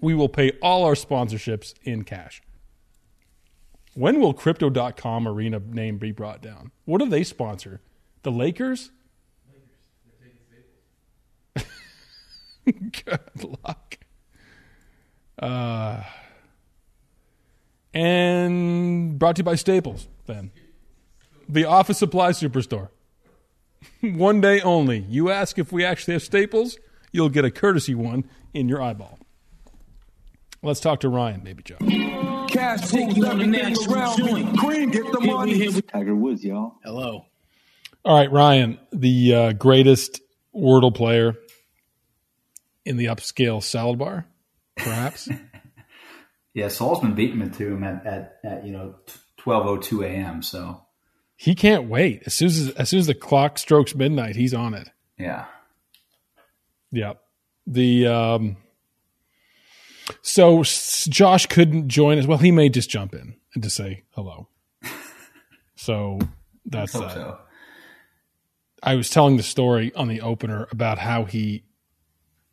We 0.00 0.14
will 0.14 0.28
pay 0.28 0.52
all 0.60 0.84
our 0.84 0.94
sponsorships 0.94 1.74
in 1.82 2.02
cash. 2.02 2.42
When 3.94 4.20
will 4.20 4.34
Crypto.com 4.34 5.28
arena 5.28 5.60
name 5.60 5.98
be 5.98 6.10
brought 6.10 6.42
down? 6.42 6.72
What 6.84 6.98
do 6.98 7.08
they 7.08 7.22
sponsor? 7.22 7.80
The 8.22 8.32
Lakers? 8.32 8.90
Good 12.64 13.44
luck. 13.64 13.98
Uh, 15.38 16.02
and 17.92 19.18
brought 19.18 19.36
to 19.36 19.40
you 19.40 19.44
by 19.44 19.54
Staples, 19.54 20.08
then. 20.26 20.50
The 21.48 21.64
office 21.64 21.98
supply 21.98 22.30
superstore. 22.30 22.88
one 24.00 24.40
day 24.40 24.60
only. 24.60 24.98
You 25.08 25.30
ask 25.30 25.58
if 25.58 25.72
we 25.72 25.84
actually 25.84 26.14
have 26.14 26.22
Staples, 26.22 26.78
you'll 27.12 27.28
get 27.28 27.44
a 27.44 27.50
courtesy 27.50 27.94
one 27.94 28.28
in 28.52 28.68
your 28.68 28.82
eyeball. 28.82 29.18
Let's 30.62 30.80
talk 30.80 31.00
to 31.00 31.08
Ryan, 31.08 31.40
baby 31.40 31.62
Joe. 31.62 31.76
Cash 32.48 32.92
rules 32.92 33.22
everything 33.22 33.76
around 33.92 34.22
me. 34.24 34.56
Cream, 34.56 34.90
get 34.90 35.12
the 35.12 35.20
money. 35.20 35.82
Tiger 35.82 36.14
Woods, 36.14 36.42
y'all. 36.42 36.76
Hello. 36.82 37.26
All 38.04 38.16
right, 38.16 38.30
Ryan, 38.30 38.78
the 38.92 39.34
uh, 39.34 39.52
greatest 39.52 40.20
Wordle 40.54 40.94
player 40.94 41.34
in 42.84 42.96
the 42.96 43.06
upscale 43.06 43.62
salad 43.62 43.98
bar, 43.98 44.26
perhaps. 44.76 45.28
yeah, 46.54 46.68
Saul's 46.68 47.00
been 47.00 47.14
beating 47.14 47.38
me 47.38 47.48
to 47.48 47.66
him 47.74 47.82
at, 47.82 48.06
at, 48.06 48.36
at 48.44 48.66
you 48.66 48.72
know 48.72 48.94
twelve 49.36 49.66
oh 49.66 49.78
two 49.78 50.02
a.m. 50.02 50.42
So 50.42 50.83
he 51.36 51.54
can't 51.54 51.84
wait. 51.88 52.22
As 52.26 52.34
soon 52.34 52.48
as 52.48 52.70
as 52.70 52.88
soon 52.88 53.00
as 53.00 53.06
the 53.06 53.14
clock 53.14 53.58
strokes 53.58 53.94
midnight, 53.94 54.36
he's 54.36 54.54
on 54.54 54.74
it. 54.74 54.88
Yeah. 55.18 55.46
Yep. 56.92 57.20
The 57.66 58.06
um. 58.06 58.56
So 60.20 60.62
Josh 60.62 61.46
couldn't 61.46 61.88
join 61.88 62.18
us. 62.18 62.26
Well, 62.26 62.38
he 62.38 62.50
may 62.50 62.68
just 62.68 62.90
jump 62.90 63.14
in 63.14 63.36
and 63.54 63.62
to 63.62 63.70
say 63.70 64.04
hello. 64.10 64.48
so 65.76 66.18
that's 66.66 66.92
that. 66.92 67.12
So. 67.12 67.38
I 68.82 68.96
was 68.96 69.08
telling 69.08 69.38
the 69.38 69.42
story 69.42 69.92
on 69.94 70.08
the 70.08 70.20
opener 70.20 70.68
about 70.70 70.98
how 70.98 71.24
he 71.24 71.64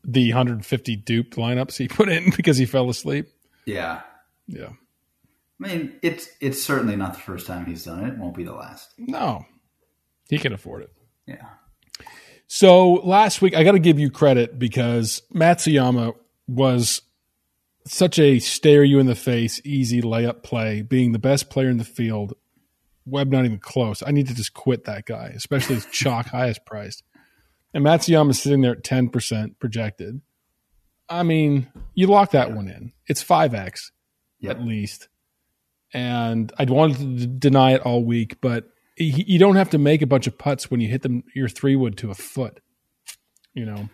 the 0.04 0.30
150 0.30 0.96
duped 0.96 1.36
lineups 1.36 1.78
he 1.78 1.88
put 1.88 2.10
in 2.10 2.32
because 2.36 2.58
he 2.58 2.66
fell 2.66 2.90
asleep. 2.90 3.28
Yeah. 3.66 4.02
Yeah. 4.48 4.70
I 5.64 5.68
mean, 5.68 5.94
it's 6.02 6.28
it's 6.40 6.62
certainly 6.62 6.96
not 6.96 7.14
the 7.14 7.20
first 7.20 7.46
time 7.48 7.66
he's 7.66 7.86
done 7.86 8.04
it. 8.04 8.14
It 8.14 8.18
won't 8.18 8.36
be 8.36 8.44
the 8.44 8.54
last. 8.54 8.94
No, 8.98 9.46
he 10.30 10.40
can 10.40 10.54
afford 10.54 10.84
it. 10.84 10.90
Yeah. 11.28 11.46
So 12.48 12.94
last 12.94 13.42
week, 13.42 13.56
I 13.56 13.64
got 13.64 13.74
to 13.74 13.80
give 13.80 14.00
you 14.00 14.10
credit 14.10 14.60
because 14.60 15.22
Matsuyama 15.34 16.14
was 16.48 17.02
such 17.88 18.20
a 18.20 18.40
stare 18.40 18.84
you 18.84 19.00
in 19.00 19.06
the 19.06 19.16
face, 19.16 19.62
easy 19.64 20.02
layup 20.02 20.44
play, 20.44 20.82
being 20.82 21.12
the 21.14 21.20
best 21.20 21.50
player 21.50 21.70
in 21.70 21.78
the 21.78 21.84
field. 21.84 22.34
Webb 23.06 23.32
not 23.32 23.46
even 23.46 23.58
close. 23.58 24.04
I 24.06 24.12
need 24.12 24.28
to 24.28 24.36
just 24.36 24.54
quit 24.54 24.84
that 24.84 25.06
guy, 25.06 25.32
especially 25.36 25.76
his 25.76 25.86
chalk 25.88 26.26
highest 26.32 26.66
priced. 26.66 27.04
And 27.74 27.86
Matsuyama 27.86 28.32
is 28.32 28.42
sitting 28.42 28.62
there 28.62 28.74
at 28.74 28.84
10% 28.84 29.58
projected. 29.60 30.22
I 31.10 31.24
mean, 31.24 31.72
you 31.94 32.08
lock 32.08 32.32
that 32.32 32.52
one 32.54 32.68
in. 32.68 32.94
It's 33.08 33.24
5x 33.24 33.92
Yep. 34.40 34.58
at 34.58 34.64
least. 34.64 35.08
And 35.94 36.52
I'd 36.58 36.70
wanted 36.70 36.98
to 36.98 37.06
d- 37.06 37.36
deny 37.40 37.74
it 37.74 37.82
all 37.82 38.04
week, 38.04 38.40
but 38.42 38.66
he, 38.96 39.24
you 39.28 39.40
don't 39.40 39.56
have 39.56 39.72
to 39.72 39.78
make 39.78 40.02
a 40.02 40.08
bunch 40.08 40.28
of 40.28 40.38
putts 40.38 40.72
when 40.72 40.80
you 40.80 40.88
hit 40.88 41.02
them 41.02 41.24
your 41.36 41.50
three 41.50 41.76
wood 41.76 41.98
to 41.98 42.12
a 42.12 42.16
foot. 42.16 42.60
You 43.54 43.66
know, 43.66 43.90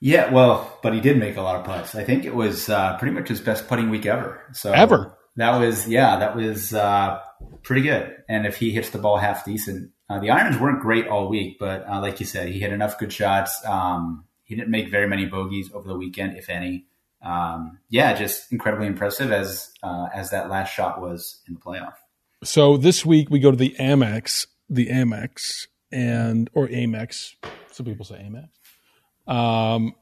Yeah, 0.00 0.30
well, 0.30 0.78
but 0.82 0.92
he 0.92 1.00
did 1.00 1.16
make 1.16 1.36
a 1.36 1.42
lot 1.42 1.56
of 1.56 1.64
putts. 1.64 1.94
I 1.94 2.04
think 2.04 2.24
it 2.24 2.34
was 2.34 2.68
uh, 2.68 2.98
pretty 2.98 3.14
much 3.14 3.28
his 3.28 3.40
best 3.40 3.68
putting 3.68 3.88
week 3.88 4.04
ever. 4.04 4.42
So 4.52 4.72
Ever. 4.72 5.16
That 5.36 5.58
was 5.58 5.88
yeah, 5.88 6.18
that 6.18 6.36
was 6.36 6.74
uh, 6.74 7.20
pretty 7.62 7.82
good. 7.82 8.16
And 8.28 8.46
if 8.46 8.56
he 8.56 8.72
hits 8.72 8.90
the 8.90 8.98
ball 8.98 9.16
half 9.16 9.44
decent, 9.44 9.92
uh, 10.10 10.18
the 10.18 10.30
irons 10.30 10.58
weren't 10.58 10.80
great 10.82 11.06
all 11.06 11.28
week, 11.28 11.56
but 11.58 11.88
uh, 11.88 12.00
like 12.00 12.20
you 12.20 12.26
said, 12.26 12.48
he 12.48 12.58
hit 12.58 12.72
enough 12.72 12.98
good 12.98 13.12
shots. 13.12 13.64
Um, 13.64 14.24
he 14.42 14.56
didn't 14.56 14.70
make 14.70 14.90
very 14.90 15.06
many 15.06 15.26
bogeys 15.26 15.70
over 15.72 15.86
the 15.86 15.96
weekend, 15.96 16.36
if 16.36 16.50
any. 16.50 16.86
Um, 17.22 17.78
yeah, 17.88 18.14
just 18.14 18.50
incredibly 18.52 18.86
impressive 18.86 19.30
as 19.30 19.72
uh, 19.82 20.06
as 20.14 20.30
that 20.30 20.48
last 20.48 20.72
shot 20.72 21.00
was 21.00 21.42
in 21.46 21.54
the 21.54 21.60
playoff. 21.60 21.94
So 22.42 22.76
this 22.76 23.04
week 23.04 23.28
we 23.30 23.38
go 23.38 23.50
to 23.50 23.56
the 23.56 23.76
Amex, 23.78 24.46
the 24.70 24.86
Amex, 24.86 25.66
and 25.92 26.48
or 26.54 26.68
Amex. 26.68 27.34
Some 27.72 27.86
people 27.86 28.06
say 28.06 28.26
Amex. 28.26 29.32
Um, 29.32 29.94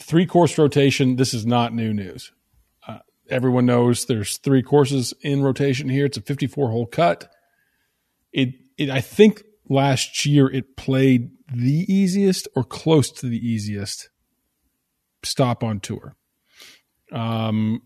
three 0.00 0.26
course 0.26 0.58
rotation. 0.58 1.16
This 1.16 1.32
is 1.32 1.46
not 1.46 1.72
new 1.72 1.94
news. 1.94 2.32
Uh, 2.86 2.98
everyone 3.30 3.64
knows 3.64 4.04
there's 4.04 4.36
three 4.38 4.62
courses 4.62 5.14
in 5.22 5.42
rotation 5.42 5.88
here. 5.88 6.04
It's 6.04 6.18
a 6.18 6.22
54 6.22 6.70
hole 6.70 6.86
cut. 6.86 7.32
It, 8.32 8.50
it. 8.76 8.90
I 8.90 9.00
think 9.00 9.42
last 9.68 10.26
year 10.26 10.50
it 10.50 10.76
played 10.76 11.30
the 11.52 11.86
easiest 11.92 12.48
or 12.54 12.64
close 12.64 13.10
to 13.12 13.26
the 13.26 13.38
easiest 13.38 14.10
stop 15.24 15.62
on 15.62 15.80
tour. 15.80 16.16
Um, 17.12 17.82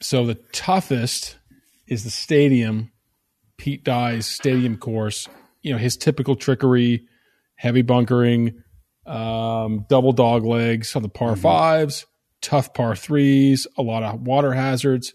so 0.00 0.26
the 0.26 0.36
toughest 0.52 1.38
is 1.86 2.04
the 2.04 2.10
stadium, 2.10 2.92
Pete 3.58 3.84
Dye's 3.84 4.26
stadium 4.26 4.76
course. 4.76 5.28
You 5.62 5.72
know, 5.72 5.78
his 5.78 5.96
typical 5.96 6.36
trickery, 6.36 7.06
heavy 7.56 7.82
bunkering, 7.82 8.62
um, 9.06 9.84
double 9.88 10.12
dog 10.12 10.44
legs 10.44 10.96
on 10.96 11.02
the 11.02 11.08
par 11.08 11.36
fives, 11.36 12.06
tough 12.40 12.72
par 12.72 12.96
threes, 12.96 13.66
a 13.76 13.82
lot 13.82 14.02
of 14.02 14.22
water 14.22 14.52
hazards. 14.52 15.12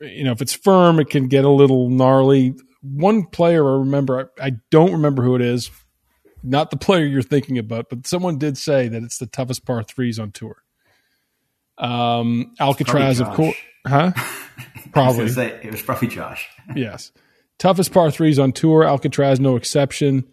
You 0.00 0.24
know, 0.24 0.32
if 0.32 0.42
it's 0.42 0.54
firm, 0.54 0.98
it 0.98 1.10
can 1.10 1.28
get 1.28 1.44
a 1.44 1.50
little 1.50 1.90
gnarly. 1.90 2.54
One 2.82 3.26
player 3.26 3.68
I 3.68 3.78
remember, 3.78 4.30
I, 4.40 4.46
I 4.46 4.52
don't 4.70 4.92
remember 4.92 5.22
who 5.22 5.36
it 5.36 5.42
is, 5.42 5.70
not 6.46 6.70
the 6.70 6.76
player 6.76 7.04
you're 7.04 7.22
thinking 7.22 7.58
about, 7.58 7.88
but 7.90 8.06
someone 8.06 8.38
did 8.38 8.56
say 8.56 8.88
that 8.88 9.02
it's 9.02 9.18
the 9.18 9.26
toughest 9.26 9.66
par 9.66 9.82
threes 9.82 10.18
on 10.18 10.30
tour. 10.30 10.62
Um, 11.78 12.54
Alcatraz, 12.58 13.20
of 13.20 13.28
course, 13.34 13.56
huh? 13.86 14.12
Probably 14.92 15.28
say, 15.28 15.60
it 15.62 15.70
was 15.70 15.82
probably 15.82 16.08
Josh. 16.08 16.48
yes. 16.76 17.12
Toughest 17.58 17.92
par 17.92 18.10
threes 18.10 18.38
on 18.38 18.52
tour. 18.52 18.84
Alcatraz, 18.84 19.38
no 19.38 19.56
exception. 19.56 20.24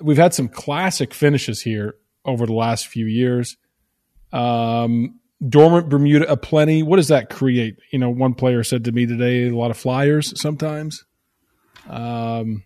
We've 0.00 0.18
had 0.18 0.34
some 0.34 0.48
classic 0.48 1.12
finishes 1.12 1.62
here 1.62 1.96
over 2.24 2.46
the 2.46 2.52
last 2.52 2.86
few 2.86 3.06
years. 3.06 3.56
Um, 4.32 5.18
dormant 5.46 5.88
Bermuda, 5.88 6.30
a 6.30 6.36
plenty. 6.36 6.82
What 6.82 6.96
does 6.96 7.08
that 7.08 7.30
create? 7.30 7.76
You 7.90 7.98
know, 7.98 8.10
one 8.10 8.34
player 8.34 8.62
said 8.62 8.84
to 8.84 8.92
me 8.92 9.06
today, 9.06 9.48
a 9.48 9.56
lot 9.56 9.70
of 9.72 9.76
flyers 9.76 10.40
sometimes. 10.40 11.04
Um, 11.88 12.62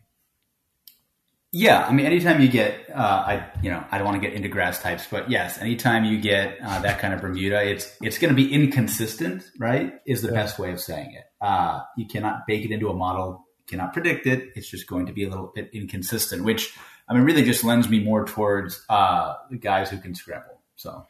Yeah, 1.51 1.87
I 1.87 1.93
mean, 1.93 2.05
anytime 2.05 2.43
you 2.43 2.49
get, 2.49 2.91
uh, 2.95 2.99
I 2.99 3.51
you 3.63 3.71
know, 3.71 3.83
I 3.91 3.97
don't 3.97 4.07
want 4.07 4.21
to 4.21 4.27
get 4.27 4.37
into 4.37 4.49
grass 4.49 4.83
types, 4.83 5.07
but 5.11 5.31
yes, 5.31 5.59
anytime 5.59 6.05
you 6.05 6.21
get 6.21 6.59
uh, 6.63 6.81
that 6.83 6.99
kind 6.99 7.15
of 7.15 7.23
Bermuda, 7.23 7.65
it's 7.67 7.91
it's 8.03 8.19
going 8.19 8.29
to 8.29 8.37
be 8.37 8.53
inconsistent, 8.53 9.45
right? 9.59 9.95
Is 10.07 10.21
the 10.21 10.31
best 10.31 10.59
way 10.59 10.73
of 10.73 10.81
saying 10.81 11.15
it. 11.15 11.25
Uh, 11.41 11.81
you 11.97 12.07
cannot 12.07 12.47
bake 12.47 12.67
it 12.67 12.71
into 12.71 12.91
a 12.91 12.95
model, 12.95 13.47
cannot 13.67 13.95
predict 13.95 14.27
it. 14.27 14.51
It's 14.57 14.69
just 14.69 14.87
going 14.87 15.07
to 15.07 15.13
be 15.15 15.25
a 15.25 15.31
little 15.31 15.51
bit 15.55 15.71
inconsistent, 15.73 16.45
which 16.45 16.77
I 17.09 17.15
mean, 17.15 17.23
really 17.23 17.45
just 17.45 17.65
lends 17.65 17.89
me 17.89 18.01
more 18.01 18.27
towards 18.27 18.85
uh, 18.91 19.35
the 19.51 19.57
guys 19.57 19.89
who 19.89 19.99
can 19.99 20.15
scramble. 20.15 20.61
So 20.77 21.07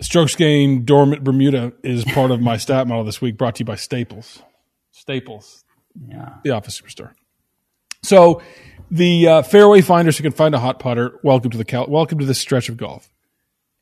strokes 0.00 0.36
game, 0.36 0.84
dormant 0.84 1.24
Bermuda 1.24 1.72
is 1.82 2.04
part 2.04 2.30
of 2.30 2.40
my 2.40 2.58
stat 2.58 2.86
model 2.86 3.02
this 3.02 3.20
week, 3.20 3.36
brought 3.36 3.56
to 3.56 3.60
you 3.60 3.64
by 3.64 3.74
Staples. 3.74 4.40
Staples, 4.92 5.64
yeah, 6.08 6.34
the 6.44 6.50
office 6.50 6.80
superstar. 6.80 7.12
So, 8.02 8.42
the 8.90 9.28
uh, 9.28 9.42
fairway 9.42 9.82
finders 9.82 10.16
who 10.16 10.22
can 10.22 10.32
find 10.32 10.54
a 10.54 10.58
hot 10.58 10.78
putter, 10.80 11.20
welcome 11.22 11.50
to 11.50 11.58
the 11.58 11.64
Cal- 11.64 11.86
welcome 11.88 12.18
to 12.18 12.24
this 12.24 12.38
stretch 12.38 12.68
of 12.68 12.76
golf. 12.76 13.08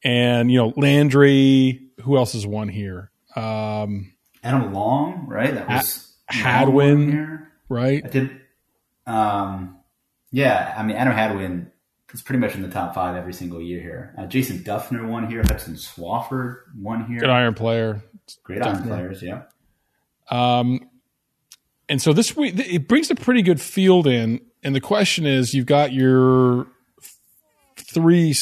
And 0.05 0.51
you 0.51 0.59
know 0.59 0.73
Landry, 0.77 1.89
who 2.03 2.17
else 2.17 2.35
is 2.35 2.47
one 2.47 2.69
here? 2.69 3.11
Um, 3.37 4.13
Adam 4.43 4.73
Long, 4.73 5.27
right? 5.27 5.55
That 5.55 5.69
was 5.69 6.15
Hadwin. 6.27 7.11
Here. 7.13 7.53
right? 7.69 8.05
I 8.05 8.09
did. 8.09 8.41
Um, 9.07 9.79
yeah, 10.31 10.75
I 10.77 10.83
mean, 10.83 10.97
Adam 10.97 11.15
Hadwin 11.15 11.73
is 12.13 12.21
pretty 12.23 12.41
much 12.41 12.55
in 12.55 12.63
the 12.63 12.69
top 12.69 12.95
five 12.95 13.17
every 13.17 13.33
single 13.33 13.63
year 13.63 13.81
here. 13.81 14.15
Uh, 14.19 14.27
Jason 14.27 14.59
Dufner 14.59 15.09
won 15.09 15.29
here. 15.29 15.43
Hudson 15.47 15.75
Swafford 15.75 16.63
won 16.77 17.07
here. 17.07 17.21
Good 17.21 17.31
iron 17.31 17.55
player. 17.55 18.03
Great 18.43 18.63
iron 18.63 18.83
players, 18.83 19.23
yeah. 19.23 19.43
Um, 20.31 20.91
and 21.88 22.01
so 22.03 22.12
this 22.12 22.37
week 22.37 22.59
it 22.59 22.88
brings 22.88 23.11
a 23.11 23.14
pretty 23.14 23.42
good 23.42 23.61
field 23.61 24.07
in. 24.07 24.40
And 24.62 24.74
the 24.74 24.81
question 24.81 25.24
is, 25.24 25.55
you've 25.55 25.66
got 25.66 25.92
your 25.92 26.66
three, 27.77 28.35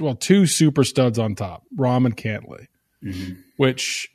well, 0.00 0.14
two 0.14 0.46
super 0.46 0.84
studs 0.84 1.18
on 1.18 1.34
top, 1.34 1.64
Rahm 1.76 2.06
and 2.06 2.16
Cantlay, 2.16 2.66
mm-hmm. 3.04 3.34
which 3.56 4.08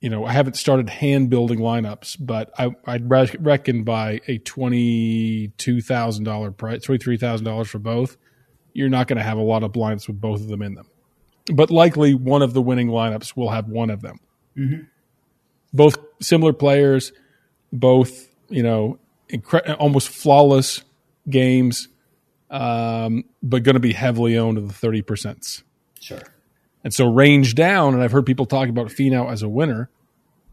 you 0.00 0.10
know 0.10 0.24
I 0.24 0.32
haven't 0.32 0.56
started 0.56 0.90
hand 0.90 1.30
building 1.30 1.58
lineups, 1.58 2.16
but 2.20 2.52
I, 2.58 2.74
I'd 2.86 3.10
re- 3.10 3.36
reckon 3.40 3.84
by 3.84 4.20
a 4.28 4.38
twenty 4.38 5.48
two 5.56 5.80
thousand 5.80 6.24
dollar 6.24 6.50
price, 6.50 6.82
twenty 6.82 7.02
three 7.02 7.16
thousand 7.16 7.46
dollars 7.46 7.68
for 7.68 7.78
both, 7.78 8.16
you're 8.74 8.90
not 8.90 9.08
going 9.08 9.18
to 9.18 9.24
have 9.24 9.38
a 9.38 9.42
lot 9.42 9.62
of 9.62 9.72
blinds 9.72 10.06
with 10.06 10.20
both 10.20 10.40
of 10.40 10.48
them 10.48 10.62
in 10.62 10.74
them. 10.74 10.88
But 11.52 11.70
likely 11.70 12.14
one 12.14 12.42
of 12.42 12.52
the 12.52 12.62
winning 12.62 12.88
lineups 12.88 13.36
will 13.36 13.50
have 13.50 13.68
one 13.68 13.90
of 13.90 14.02
them. 14.02 14.18
Mm-hmm. 14.56 14.82
Both 15.72 15.98
similar 16.20 16.52
players, 16.52 17.12
both 17.74 18.28
you 18.48 18.62
know 18.62 18.98
incre- 19.28 19.76
almost 19.78 20.08
flawless 20.08 20.82
games, 21.28 21.88
um, 22.50 23.24
but 23.42 23.62
going 23.62 23.74
to 23.74 23.80
be 23.80 23.92
heavily 23.92 24.38
owned 24.38 24.56
in 24.56 24.66
the 24.66 24.72
thirty 24.72 25.02
percent. 25.02 25.62
Sure. 26.00 26.22
And 26.82 26.92
so 26.92 27.10
range 27.10 27.54
down, 27.54 27.94
and 27.94 28.02
I've 28.02 28.12
heard 28.12 28.26
people 28.26 28.46
talk 28.46 28.68
about 28.68 28.88
Finau 28.88 29.30
as 29.30 29.42
a 29.42 29.48
winner, 29.48 29.90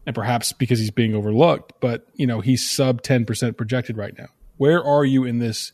and 0.06 0.14
perhaps 0.14 0.52
because 0.52 0.78
he's 0.78 0.90
being 0.90 1.14
overlooked, 1.14 1.74
but 1.80 2.06
you 2.14 2.26
know 2.26 2.40
he's 2.40 2.68
sub 2.68 3.02
ten 3.02 3.24
percent 3.24 3.56
projected 3.56 3.96
right 3.96 4.16
now. 4.18 4.28
Where 4.56 4.82
are 4.84 5.04
you 5.04 5.24
in 5.24 5.38
this? 5.38 5.72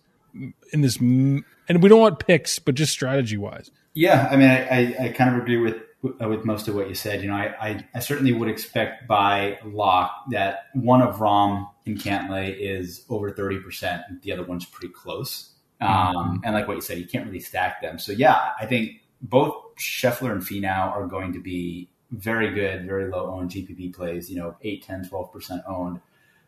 In 0.73 0.83
this, 0.83 0.99
and 0.99 1.45
we 1.83 1.89
don't 1.89 2.01
want 2.01 2.19
picks, 2.21 2.59
but 2.59 2.75
just 2.75 2.93
strategy 2.93 3.37
wise. 3.37 3.71
Yeah, 3.95 4.29
I 4.31 4.37
mean, 4.37 4.49
I, 4.49 4.69
I, 4.69 4.97
I 5.07 5.09
kind 5.09 5.35
of 5.35 5.43
agree 5.43 5.57
with 5.57 5.77
with 6.21 6.45
most 6.45 6.69
of 6.69 6.75
what 6.75 6.89
you 6.89 6.95
said. 6.95 7.23
You 7.23 7.29
know, 7.29 7.35
I, 7.37 7.55
I, 7.61 7.85
I 7.95 7.99
certainly 8.01 8.33
would 8.33 8.49
expect 8.49 9.07
by 9.07 9.59
lock 9.65 10.25
that 10.31 10.67
one 10.75 11.03
of 11.03 11.17
Rahm 11.17 11.69
and 11.87 11.99
Cantlay 11.99 12.57
is 12.59 13.05
over 13.09 13.31
thirty 13.31 13.59
percent, 13.59 14.03
the 14.23 14.33
other 14.33 14.45
one's 14.45 14.65
pretty 14.65 14.93
close. 14.93 15.55
Um, 15.81 16.41
and 16.45 16.55
like 16.55 16.67
what 16.67 16.75
you 16.75 16.81
said, 16.81 16.99
you 16.99 17.07
can't 17.07 17.25
really 17.27 17.39
stack 17.41 17.81
them. 17.81 17.99
So 17.99 18.13
yeah, 18.13 18.51
I 18.61 18.67
think 18.67 19.01
both 19.23 19.55
Scheffler 19.77 20.33
and 20.33 20.43
Finau 20.43 20.91
are 20.91 21.07
going 21.07 21.33
to 21.35 21.41
be 21.41 21.89
very 22.11 22.53
good, 22.53 22.85
very 22.87 23.09
low 23.11 23.31
owned 23.31 23.51
GPP 23.51 23.95
plays. 23.95 24.29
You 24.31 24.37
know, 24.37 24.57
8, 24.63 24.83
10, 24.83 25.09
12 25.09 25.33
percent 25.33 25.63
owned. 25.69 26.01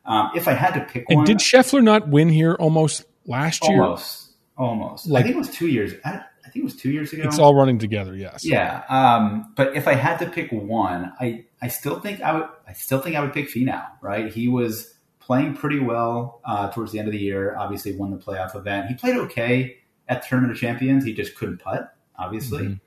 Um, 0.04 0.30
if 0.34 0.48
I 0.48 0.52
had 0.52 0.74
to 0.74 0.80
pick 0.80 1.04
And 1.08 1.18
one, 1.18 1.26
did 1.26 1.38
Scheffler 1.38 1.82
not 1.82 2.08
win 2.08 2.28
here 2.28 2.54
almost 2.54 3.04
last 3.26 3.62
year? 3.68 3.82
almost, 3.82 4.32
almost. 4.56 5.06
Like- 5.06 5.20
I 5.20 5.22
think 5.24 5.36
it 5.36 5.38
was 5.38 5.50
two 5.50 5.68
years. 5.68 5.92
I, 6.04 6.22
I 6.44 6.48
think 6.48 6.62
it 6.62 6.64
was 6.64 6.76
two 6.76 6.90
years 6.90 7.12
ago. 7.12 7.24
It's 7.24 7.38
all 7.38 7.54
running 7.54 7.78
together. 7.78 8.14
Yes. 8.16 8.44
Yeah, 8.44 8.82
um, 8.88 9.52
but 9.56 9.76
if 9.76 9.86
I 9.86 9.94
had 9.94 10.18
to 10.18 10.26
pick 10.26 10.50
one, 10.50 11.12
I, 11.20 11.44
I 11.60 11.68
still 11.68 12.00
think 12.00 12.20
I 12.20 12.32
would 12.34 12.48
I 12.66 12.72
still 12.72 13.00
think 13.00 13.16
I 13.16 13.20
would 13.20 13.32
pick 13.32 13.48
Finau. 13.48 13.86
Right, 14.00 14.32
he 14.32 14.48
was 14.48 14.94
playing 15.18 15.54
pretty 15.54 15.80
well 15.80 16.40
uh, 16.44 16.70
towards 16.70 16.92
the 16.92 16.98
end 16.98 17.08
of 17.08 17.12
the 17.12 17.18
year. 17.18 17.56
Obviously, 17.56 17.94
won 17.96 18.10
the 18.10 18.16
playoff 18.16 18.56
event. 18.56 18.88
He 18.88 18.94
played 18.94 19.16
okay 19.16 19.78
at 20.08 20.26
Tournament 20.26 20.52
of 20.52 20.58
Champions. 20.58 21.04
He 21.04 21.12
just 21.12 21.36
couldn't 21.36 21.58
putt. 21.58 21.94
Obviously, 22.18 22.80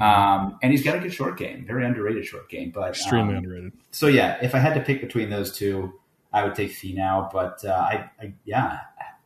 Um, 0.00 0.58
and 0.62 0.72
he's 0.72 0.82
got 0.82 0.96
a 0.96 1.00
good 1.00 1.12
short 1.12 1.38
game, 1.38 1.64
very 1.66 1.86
underrated 1.86 2.26
short 2.26 2.48
game. 2.50 2.70
But 2.70 2.90
Extremely 2.90 3.34
um, 3.34 3.38
underrated. 3.38 3.72
So 3.92 4.08
yeah, 4.08 4.38
if 4.42 4.54
I 4.54 4.58
had 4.58 4.74
to 4.74 4.80
pick 4.80 5.00
between 5.00 5.30
those 5.30 5.56
two, 5.56 5.98
I 6.32 6.44
would 6.44 6.54
take 6.54 6.72
Finau. 6.72 7.30
But 7.32 7.64
uh, 7.64 7.72
I, 7.72 8.10
I, 8.20 8.34
yeah, 8.44 8.80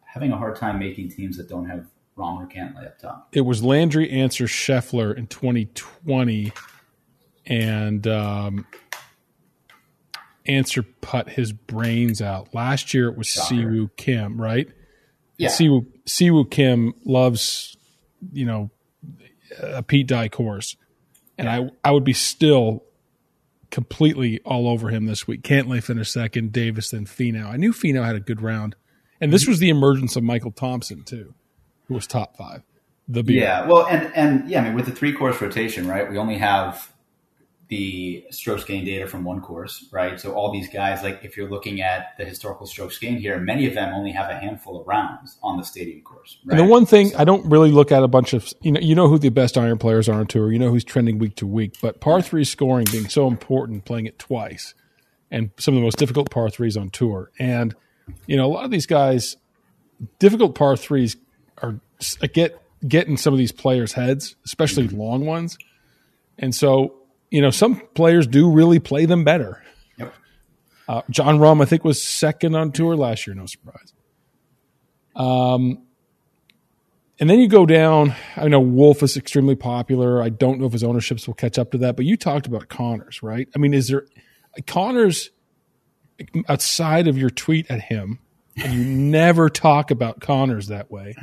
having 0.05 0.33
a 0.33 0.37
hard 0.37 0.57
time 0.57 0.79
making 0.79 1.11
teams 1.11 1.37
that 1.39 1.49
don't 1.49 1.69
have 1.69 1.87
Rahm 2.17 2.43
or 2.43 2.47
Cantlay 2.47 2.87
up 2.87 2.99
top. 2.99 3.29
It 3.33 3.43
was 3.43 3.63
Landry 3.63 4.11
Ancer 4.11 4.45
Scheffler 4.45 5.17
in 5.17 5.27
2020, 5.27 6.53
and 7.47 8.07
um, 8.07 8.67
Ancer 10.47 10.83
put 10.83 11.31
his 11.31 11.53
brains 11.53 12.21
out. 12.21 12.55
Last 12.55 12.93
year 12.95 13.09
it 13.09 13.17
was 13.17 13.29
Shocker. 13.29 13.55
Siwoo 13.55 13.91
Kim, 13.97 14.41
right? 14.41 14.69
Yeah. 15.39 15.49
Siwoo, 15.49 15.87
Siwoo 16.07 16.51
Kim 16.51 16.95
loves, 17.05 17.77
you 18.33 18.45
know, 18.45 18.71
a 19.59 19.83
Pete 19.83 20.07
Dye 20.07 20.29
course, 20.29 20.77
and 21.39 21.49
I 21.49 21.71
I 21.83 21.93
would 21.93 22.05
be 22.05 22.13
still 22.13 22.85
completely 23.71 24.41
all 24.45 24.69
over 24.69 24.91
him 24.91 25.07
this 25.07 25.27
week. 25.27 25.43
Cantlay 25.43 25.83
finished 25.83 26.13
second, 26.13 26.53
Davis 26.53 26.91
then 26.91 27.07
Finau. 27.07 27.47
I 27.47 27.57
knew 27.57 27.73
Finau 27.73 28.05
had 28.05 28.17
a 28.17 28.21
good 28.21 28.43
round, 28.43 28.77
and 29.21 29.33
this 29.33 29.47
was 29.47 29.59
the 29.59 29.71
emergence 29.71 30.17
of 30.17 30.23
Michael 30.23 30.53
Thompson 30.53 31.03
too, 31.05 31.35
who 31.91 31.95
was 31.95 32.07
top 32.07 32.37
five. 32.37 32.63
The 33.09 33.25
beer. 33.25 33.43
Yeah, 33.43 33.67
well, 33.67 33.85
and 33.89 34.13
and 34.15 34.49
yeah, 34.49 34.61
I 34.61 34.65
mean, 34.65 34.75
with 34.75 34.87
the 34.87 34.93
three 34.93 35.13
course 35.13 35.41
rotation, 35.41 35.89
right? 35.89 36.09
We 36.09 36.17
only 36.17 36.39
have 36.39 36.93
the 37.67 38.25
strokes 38.31 38.63
gain 38.63 38.85
data 38.85 39.09
from 39.09 39.25
one 39.25 39.41
course, 39.41 39.87
right? 39.91 40.21
So 40.21 40.33
all 40.33 40.53
these 40.53 40.69
guys, 40.69 41.03
like 41.03 41.25
if 41.25 41.37
you're 41.37 41.51
looking 41.51 41.81
at 41.81 42.17
the 42.19 42.25
historical 42.25 42.67
strokes 42.67 42.97
gain 42.99 43.17
here, 43.17 43.41
many 43.41 43.67
of 43.67 43.75
them 43.75 43.93
only 43.93 44.13
have 44.13 44.31
a 44.31 44.35
handful 44.35 44.81
of 44.81 44.87
rounds 44.87 45.39
on 45.43 45.57
the 45.57 45.65
stadium 45.65 46.03
course. 46.03 46.39
Right? 46.45 46.57
And 46.57 46.69
the 46.69 46.71
one 46.71 46.87
thing 46.87 47.13
I 47.17 47.25
don't 47.25 47.45
really 47.51 47.73
look 47.73 47.91
at 47.91 48.05
a 48.05 48.09
bunch 48.09 48.33
of 48.33 48.55
you 48.61 48.71
know 48.71 48.81
you 48.81 48.95
know 48.95 49.09
who 49.09 49.19
the 49.19 49.31
best 49.31 49.59
iron 49.59 49.79
players 49.79 50.09
are 50.09 50.21
on 50.21 50.29
tour. 50.29 50.53
You 50.53 50.61
know 50.61 50.71
who's 50.71 50.85
trending 50.85 51.19
week 51.19 51.35
to 51.37 51.49
week. 51.49 51.75
But 51.83 52.01
par 52.01 52.23
three 52.23 52.45
scoring 52.45 52.87
being 52.93 53.09
so 53.09 53.27
important, 53.27 53.85
playing 53.85 54.07
it 54.07 54.21
twice, 54.21 54.75
and 55.33 55.51
some 55.59 55.75
of 55.75 55.81
the 55.81 55.85
most 55.85 55.99
difficult 55.99 56.31
par 56.31 56.49
threes 56.49 56.77
on 56.77 56.91
tour. 56.91 57.33
And 57.41 57.75
you 58.29 58.37
know 58.37 58.47
a 58.47 58.53
lot 58.53 58.65
of 58.65 58.71
these 58.71 58.87
guys, 58.87 59.37
difficult 60.21 60.55
par 60.55 60.77
threes 60.77 61.17
are 61.63 61.81
uh, 62.23 62.27
get 62.33 62.61
get 62.87 63.07
in 63.09 63.17
some 63.17 63.33
of 63.33 63.39
these 63.39 63.53
players' 63.53 63.93
heads, 63.93 64.37
especially 64.45 64.89
long 64.89 65.27
ones. 65.27 65.59
And 66.39 66.55
so 66.55 66.97
you 67.31 67.41
know 67.41 67.51
some 67.51 67.81
players 67.95 68.27
do 68.27 68.51
really 68.51 68.79
play 68.79 69.07
them 69.07 69.25
better. 69.25 69.63
Yep. 69.99 70.15
Uh, 70.89 71.03
Jon 71.11 71.39
Rahm, 71.39 71.63
I 71.63 71.67
think, 71.67 71.85
was 71.85 72.03
second 72.03 72.55
on 72.55 72.73
tour 72.73 72.97
last 72.97 73.27
year. 73.27 73.35
No 73.35 73.47
surprise. 73.47 73.93
Um, 75.15 75.83
and 77.21 77.29
then 77.29 77.39
you 77.39 77.49
go 77.49 77.67
down. 77.67 78.15
I 78.35 78.49
know 78.49 78.61
Wolff 78.61 79.03
is 79.03 79.19
extremely 79.19 79.55
popular. 79.55 80.23
I 80.23 80.31
don't 80.31 80.59
know 80.59 80.67
if 80.67 80.73
his 80.73 80.83
ownerships 80.83 81.27
will 81.27 81.35
catch 81.35 81.59
up 81.59 81.73
to 81.73 81.79
that. 81.79 81.95
But 81.95 82.07
you 82.07 82.17
talked 82.17 82.47
about 82.47 82.69
Conners, 82.69 83.23
right? 83.23 83.47
I 83.55 83.59
mean, 83.59 83.75
is 83.75 83.89
there 83.89 84.07
Conners 84.67 85.31
outside 86.49 87.09
of 87.09 87.19
your 87.19 87.29
tweet 87.29 87.71
at 87.71 87.83
him? 87.83 88.21
And 88.57 88.73
you 88.73 88.85
never 88.85 89.51
talk 89.51 89.91
about 89.91 90.21
Conners 90.21 90.69
that 90.69 90.91
way. 90.91 91.15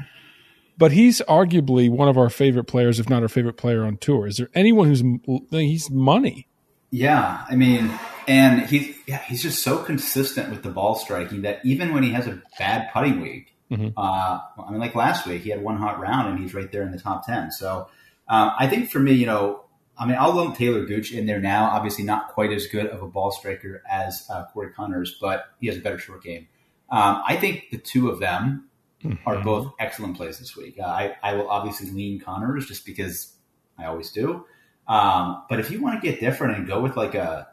But 0.77 0.91
he's 0.91 1.21
arguably 1.27 1.89
one 1.89 2.07
of 2.07 2.17
our 2.17 2.29
favorite 2.29 2.65
players, 2.65 2.99
if 2.99 3.09
not 3.09 3.23
our 3.23 3.27
favorite 3.29 3.57
player 3.57 3.83
on 3.83 3.97
tour. 3.97 4.27
Is 4.27 4.37
there 4.37 4.49
anyone 4.53 4.87
who's 4.87 5.03
he's 5.49 5.89
money? 5.89 6.47
Yeah, 6.91 7.43
I 7.49 7.55
mean, 7.55 7.91
and 8.27 8.61
he's 8.69 8.95
yeah, 9.07 9.17
he's 9.23 9.41
just 9.41 9.63
so 9.63 9.79
consistent 9.79 10.49
with 10.51 10.63
the 10.63 10.69
ball 10.69 10.95
striking 10.95 11.41
that 11.41 11.59
even 11.65 11.93
when 11.93 12.03
he 12.03 12.11
has 12.11 12.27
a 12.27 12.41
bad 12.59 12.89
putting 12.93 13.21
week, 13.21 13.53
Mhm. 13.71 13.93
uh, 13.97 14.39
I 14.65 14.71
mean, 14.71 14.79
like 14.79 14.95
last 14.95 15.25
week, 15.27 15.41
he 15.41 15.49
had 15.49 15.61
one 15.61 15.77
hot 15.77 15.99
round 15.99 16.29
and 16.29 16.39
he's 16.39 16.53
right 16.53 16.71
there 16.71 16.83
in 16.83 16.91
the 16.91 16.99
top 16.99 17.25
ten. 17.25 17.51
So 17.51 17.87
um, 18.29 18.51
I 18.57 18.67
think 18.67 18.89
for 18.91 18.99
me, 18.99 19.13
you 19.13 19.25
know, 19.25 19.63
I 19.97 20.05
mean, 20.05 20.15
I'll 20.19 20.33
lump 20.33 20.55
Talor 20.57 20.87
Gooch 20.87 21.11
in 21.11 21.25
there 21.25 21.39
now. 21.41 21.65
Obviously, 21.71 22.03
not 22.05 22.29
quite 22.29 22.51
as 22.53 22.67
good 22.67 22.85
of 22.85 23.01
a 23.01 23.07
ball 23.07 23.31
striker 23.31 23.81
as 23.89 24.25
uh, 24.29 24.45
Corey 24.53 24.71
Conners, 24.71 25.15
but 25.19 25.45
he 25.59 25.67
has 25.67 25.77
a 25.77 25.81
better 25.81 25.97
short 25.97 26.23
game. 26.23 26.47
Um, 26.89 27.21
I 27.27 27.35
think 27.35 27.65
the 27.71 27.77
two 27.79 28.09
of 28.09 28.19
them 28.19 28.66
are 29.25 29.43
both 29.43 29.73
excellent 29.79 30.17
plays 30.17 30.39
this 30.39 30.55
week. 30.55 30.77
Uh, 30.79 30.85
I, 30.85 31.15
I 31.23 31.33
will 31.33 31.49
obviously 31.49 31.91
lean 31.91 32.19
Conners 32.19 32.65
just 32.65 32.85
because 32.85 33.33
I 33.77 33.85
always 33.85 34.11
do. 34.11 34.45
Um, 34.87 35.43
but 35.49 35.59
if 35.59 35.69
you 35.69 35.81
want 35.81 36.01
to 36.01 36.09
get 36.09 36.19
different 36.19 36.57
and 36.57 36.67
go 36.67 36.81
with 36.81 36.95
like 36.95 37.15
a, 37.15 37.47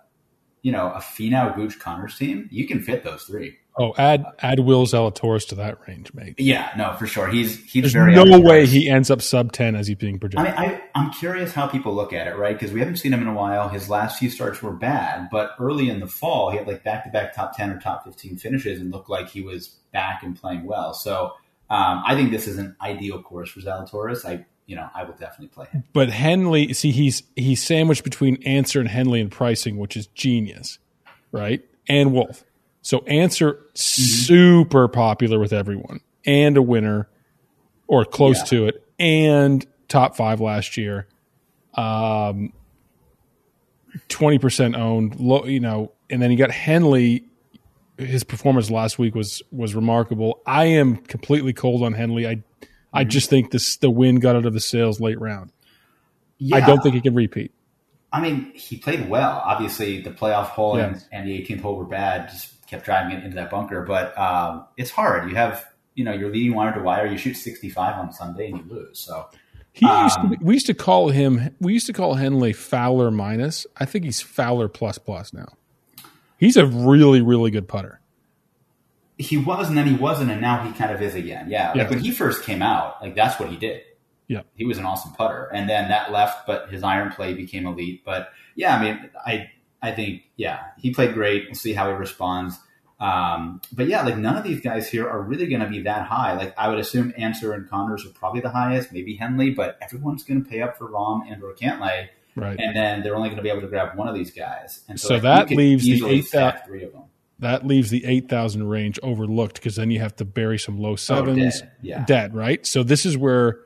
you 0.63 0.73
know, 0.73 0.91
a 0.93 1.01
Finau 1.01 1.55
Gooch 1.55 1.79
Conners 1.79 2.17
team, 2.17 2.49
you 2.51 2.67
can 2.67 2.81
fit 2.81 3.05
those 3.05 3.25
three. 3.25 3.59
Oh, 3.77 3.93
add 3.99 4.25
add 4.39 4.61
Will 4.61 4.87
Zalatoris 4.87 5.49
to 5.49 5.57
that 5.57 5.79
range, 5.89 6.15
mate. 6.15 6.37
Yeah, 6.39 6.71
no, 6.77 6.95
for 6.97 7.09
sure. 7.09 7.27
He's 7.29 7.61
he's 7.65 7.93
There's 7.93 8.15
no 8.15 8.39
way 8.39 8.67
he 8.67 8.89
ends 8.89 9.11
up 9.11 9.21
sub 9.21 9.51
ten 9.51 9.75
as 9.75 9.89
he's 9.89 9.97
being 9.97 10.15
I 10.15 10.19
projected. 10.19 10.57
mean, 10.57 10.71
I, 10.71 10.83
I'm 10.95 11.11
curious 11.11 11.53
how 11.53 11.67
people 11.67 11.93
look 11.93 12.13
at 12.13 12.29
it, 12.29 12.37
right? 12.37 12.57
Because 12.57 12.73
we 12.73 12.79
haven't 12.79 12.97
seen 12.97 13.13
him 13.13 13.21
in 13.21 13.27
a 13.27 13.35
while. 13.35 13.69
His 13.69 13.89
last 13.89 14.21
few 14.21 14.31
starts 14.31 14.63
were 14.63 14.73
bad, 14.73 15.29
but 15.29 15.57
early 15.59 15.89
in 15.89 15.99
the 15.99 16.07
fall, 16.07 16.51
he 16.51 16.59
had 16.59 16.69
like 16.69 16.85
back 16.85 17.03
to 17.05 17.11
back 17.11 17.35
top 17.35 17.57
10 17.57 17.71
or 17.71 17.81
top 17.81 18.05
15 18.05 18.37
finishes 18.37 18.81
and 18.81 18.93
looked 18.93 19.11
like 19.11 19.29
he 19.29 19.41
was 19.43 19.69
back 19.93 20.23
and 20.23 20.41
playing 20.41 20.65
well. 20.65 20.95
So 20.95 21.33
um, 21.69 22.03
I 22.07 22.15
think 22.15 22.31
this 22.31 22.47
is 22.47 22.59
an 22.59 22.77
ideal 22.81 23.23
course 23.23 23.51
for 23.51 23.59
Zalatoris. 23.59 24.25
I, 24.25 24.47
you 24.67 24.77
know, 24.77 24.89
I 24.95 25.03
will 25.03 25.15
definitely 25.15 25.49
play 25.49 25.67
him. 25.73 25.83
but 25.93 26.11
Henley, 26.11 26.73
see, 26.75 26.93
he's 26.93 27.25
he's 27.35 27.61
sandwiched 27.61 28.05
between 28.05 28.41
Ancer 28.45 28.79
and 28.79 28.89
Henley 28.89 29.21
in 29.21 29.31
pricing, 29.31 29.79
which 29.79 29.97
is 29.97 30.07
genius, 30.09 30.79
right? 31.33 31.65
And 31.89 32.13
Wolff. 32.13 32.45
So 32.85 32.99
Ancer 33.07 33.59
super 33.75 34.89
popular 34.89 35.39
with 35.41 35.53
everyone, 35.55 36.01
and 36.27 36.57
a 36.57 36.63
winner, 36.63 37.09
or 37.89 38.05
close 38.05 38.39
Yeah. 38.41 38.45
to 38.45 38.67
it, 38.67 38.87
and 38.99 39.67
top 39.89 40.17
five 40.17 40.41
last 40.41 40.77
year. 40.77 41.07
Um, 41.75 42.53
twenty 44.09 44.39
percent 44.39 44.77
owned, 44.77 45.19
low, 45.19 45.45
you 45.47 45.61
know, 45.61 45.93
and 46.11 46.21
then 46.23 46.31
you 46.31 46.37
got 46.37 46.51
Henley. 46.51 47.25
His 47.97 48.23
performance 48.25 48.71
last 48.71 48.99
week 48.99 49.15
was 49.15 49.43
was 49.51 49.75
remarkable. 49.75 50.41
I 50.47 50.67
am 50.67 50.97
completely 50.97 51.53
cold 51.53 51.83
on 51.83 51.95
Henley. 51.95 52.27
I 52.29 52.43
I 52.93 53.05
just 53.05 53.31
think 53.31 53.51
this 53.51 53.77
the 53.77 53.91
wind 53.91 54.21
got 54.21 54.37
out 54.37 54.47
of 54.47 54.53
the 54.53 54.61
sails 54.61 55.01
late 55.01 55.19
round. 55.21 55.53
I 56.53 56.61
don't 56.61 56.83
think 56.83 56.95
he 56.95 57.01
can 57.01 57.15
repeat. 57.15 57.53
I 58.13 58.21
mean, 58.21 58.53
he 58.55 58.77
played 58.77 59.09
well. 59.09 59.43
Obviously, 59.45 60.01
the 60.03 60.11
playoff 60.11 60.47
hole 60.49 60.77
and, 60.77 61.03
and 61.11 61.27
the 61.27 61.33
18th 61.41 61.63
hole 61.63 61.77
were 61.77 61.85
bad. 61.85 62.29
Just 62.29 62.54
kept 62.75 62.85
driving 62.85 63.17
it 63.17 63.25
into 63.25 63.37
that 63.37 63.51
bunker. 63.51 63.83
But 63.83 64.17
um, 64.19 64.65
it's 64.77 64.91
hard. 64.91 65.31
You 65.31 65.37
have, 65.37 65.65
you 65.95 66.05
know, 66.05 66.13
you're 66.13 66.31
leading 66.31 66.55
wire 66.55 66.73
to 66.75 66.81
wire. 66.81 67.07
You 67.07 67.17
shoot 67.17 67.35
65 67.35 67.97
on 67.99 68.13
Sunday 68.13 68.51
and 68.51 68.59
you 68.59 68.65
lose. 68.69 68.99
So 68.99 69.29
He 69.73 69.87
used 69.87 70.15
to 70.17 70.21
Um, 70.21 70.37
we 70.41 70.55
used 70.55 70.67
to 70.67 70.75
call 70.75 71.09
him 71.11 71.55
we 71.61 71.73
used 71.73 71.87
to 71.87 71.93
call 71.93 72.15
Henley 72.15 72.53
Fowler 72.53 73.11
minus. 73.11 73.67
I 73.77 73.85
think 73.85 74.05
he's 74.05 74.21
Fowler 74.21 74.69
plus 74.69 74.99
plus 74.99 75.33
now. 75.33 75.49
He's 76.39 76.57
a 76.57 76.67
really 76.67 77.21
really 77.23 77.51
good 77.51 77.69
putter. 77.69 78.01
he 79.17 79.37
was, 79.37 79.69
and 79.69 79.79
then 79.79 79.87
he 79.87 79.95
wasn't, 79.95 80.31
and 80.31 80.41
now 80.41 80.65
he 80.67 80.73
kind 80.73 80.91
of 80.93 81.01
is 81.01 81.15
again. 81.15 81.49
Yeah, 81.49 81.69
like 81.69 81.77
Yeah. 81.77 81.89
when 81.91 82.01
he 82.01 82.11
first 82.11 82.43
came 82.43 82.63
out, 82.63 83.01
like 83.01 83.15
that's 83.15 83.39
what 83.39 83.49
he 83.49 83.57
did. 83.57 83.83
Yeah. 84.27 84.41
he 84.57 84.65
was 84.65 84.79
an 84.79 84.87
awesome 84.87 85.13
putter, 85.13 85.51
and 85.53 85.69
then 85.69 85.89
that 85.91 86.11
left, 86.11 86.47
but 86.47 86.71
his 86.71 86.83
iron 86.83 87.13
play 87.13 87.35
became 87.35 87.67
elite. 87.67 88.03
But 88.05 88.31
yeah, 88.57 88.77
I 88.77 88.83
mean, 88.83 89.11
I 89.25 89.51
I 89.83 89.93
think 89.93 90.23
yeah, 90.37 90.61
he 90.79 90.93
played 90.95 91.15
great. 91.15 91.45
We'll 91.47 91.55
see 91.55 91.75
how 91.75 91.89
he 91.91 91.95
responds. 91.95 92.59
Um, 93.01 93.61
but 93.73 93.87
yeah, 93.89 94.03
like 94.03 94.17
none 94.17 94.37
of 94.37 94.45
these 94.45 94.61
guys 94.61 94.89
here 94.89 95.09
are 95.09 95.21
really 95.21 95.47
going 95.47 95.61
to 95.61 95.69
be 95.69 95.83
that 95.83 96.07
high. 96.07 96.35
Like 96.37 96.55
I 96.57 96.69
would 96.69 96.79
assume 96.79 97.13
Ancer 97.19 97.53
and 97.53 97.69
Conners 97.69 98.07
are 98.07 98.11
probably 98.11 98.41
the 98.41 98.51
highest, 98.51 98.93
maybe 98.93 99.17
Henley, 99.17 99.51
but 99.51 99.77
everyone's 99.83 100.23
going 100.23 100.43
to 100.45 100.49
pay 100.49 100.63
up 100.63 100.79
for 100.79 100.89
Rahm 100.89 101.23
and 101.31 101.43
or 101.43 101.53
Cantlay, 101.55 102.09
Right. 102.37 102.59
and 102.59 102.75
then 102.75 103.03
they're 103.03 103.17
only 103.17 103.29
going 103.29 103.37
to 103.37 103.43
be 103.43 103.49
able 103.51 103.61
to 103.63 103.67
grab 103.69 103.97
one 103.97 104.09
of 104.09 104.15
these 104.15 104.31
guys. 104.31 104.85
And 104.89 104.99
so, 104.99 105.09
So 105.09 105.15
like, 105.15 105.23
that 105.25 105.51
leaves 105.51 105.85
the 105.85 106.07
eight 106.09 106.31
thou- 106.33 106.53
three 106.67 106.85
of 106.85 106.93
them. 106.93 107.03
that 107.41 107.67
leaves 107.67 107.91
the 107.91 108.05
8000 108.07 108.69
range 108.69 108.99
overlooked 109.03 109.55
because 109.57 109.77
then 109.77 109.91
you 109.91 109.99
have 110.01 110.15
to 110.17 110.25
bury 110.25 110.59
some 110.59 110.79
low 110.79 110.95
sevens 110.97 111.61
dead. 111.61 111.71
Yeah. 111.83 112.05
dead, 112.07 112.35
right? 112.35 112.65
So 112.65 112.83
this 112.85 113.05
is 113.05 113.19
where 113.19 113.59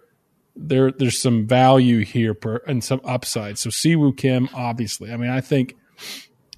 there 0.57 0.91
there's 0.91 1.21
some 1.21 1.47
value 1.47 2.01
here 2.05 2.35
per, 2.35 2.57
and 2.67 2.83
some 2.83 3.01
upside. 3.05 3.59
So 3.59 3.71
Siwoo 3.71 4.17
Kim 4.17 4.49
obviously. 4.55 5.13
I 5.13 5.17
mean, 5.17 5.31
I 5.31 5.41
think 5.41 5.77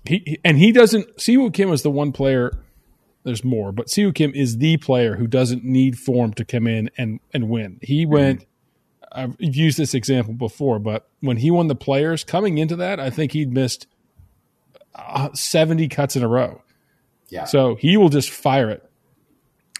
he 0.04 0.38
and 0.44 0.58
he 0.58 0.72
doesn't 0.72 1.16
Siwoo 1.16 1.52
Kim 1.52 1.72
is 1.72 1.82
the 1.82 1.90
one 1.90 2.12
player 2.12 2.52
there's 3.22 3.44
more, 3.44 3.70
but 3.70 3.88
Siwoo 3.88 4.14
Kim 4.14 4.32
is 4.34 4.58
the 4.58 4.78
player 4.78 5.16
who 5.16 5.26
doesn't 5.26 5.64
need 5.64 5.98
form 5.98 6.32
to 6.34 6.44
come 6.44 6.66
in 6.66 6.90
and 6.96 7.20
and 7.32 7.48
win. 7.48 7.78
He 7.82 8.06
went 8.06 8.46
I've 9.12 9.36
used 9.38 9.76
this 9.76 9.94
example 9.94 10.34
before, 10.34 10.78
but 10.78 11.08
when 11.20 11.36
he 11.38 11.50
won 11.50 11.66
the 11.66 11.74
players 11.74 12.24
coming 12.24 12.58
into 12.58 12.76
that, 12.76 13.00
I 13.00 13.10
think 13.10 13.32
he'd 13.32 13.52
missed 13.52 13.86
uh, 14.94 15.32
70 15.32 15.88
cuts 15.88 16.16
in 16.16 16.22
a 16.22 16.28
row. 16.28 16.62
Yeah. 17.28 17.44
So 17.44 17.74
he 17.74 17.96
will 17.96 18.08
just 18.08 18.30
fire 18.30 18.70
it. 18.70 18.88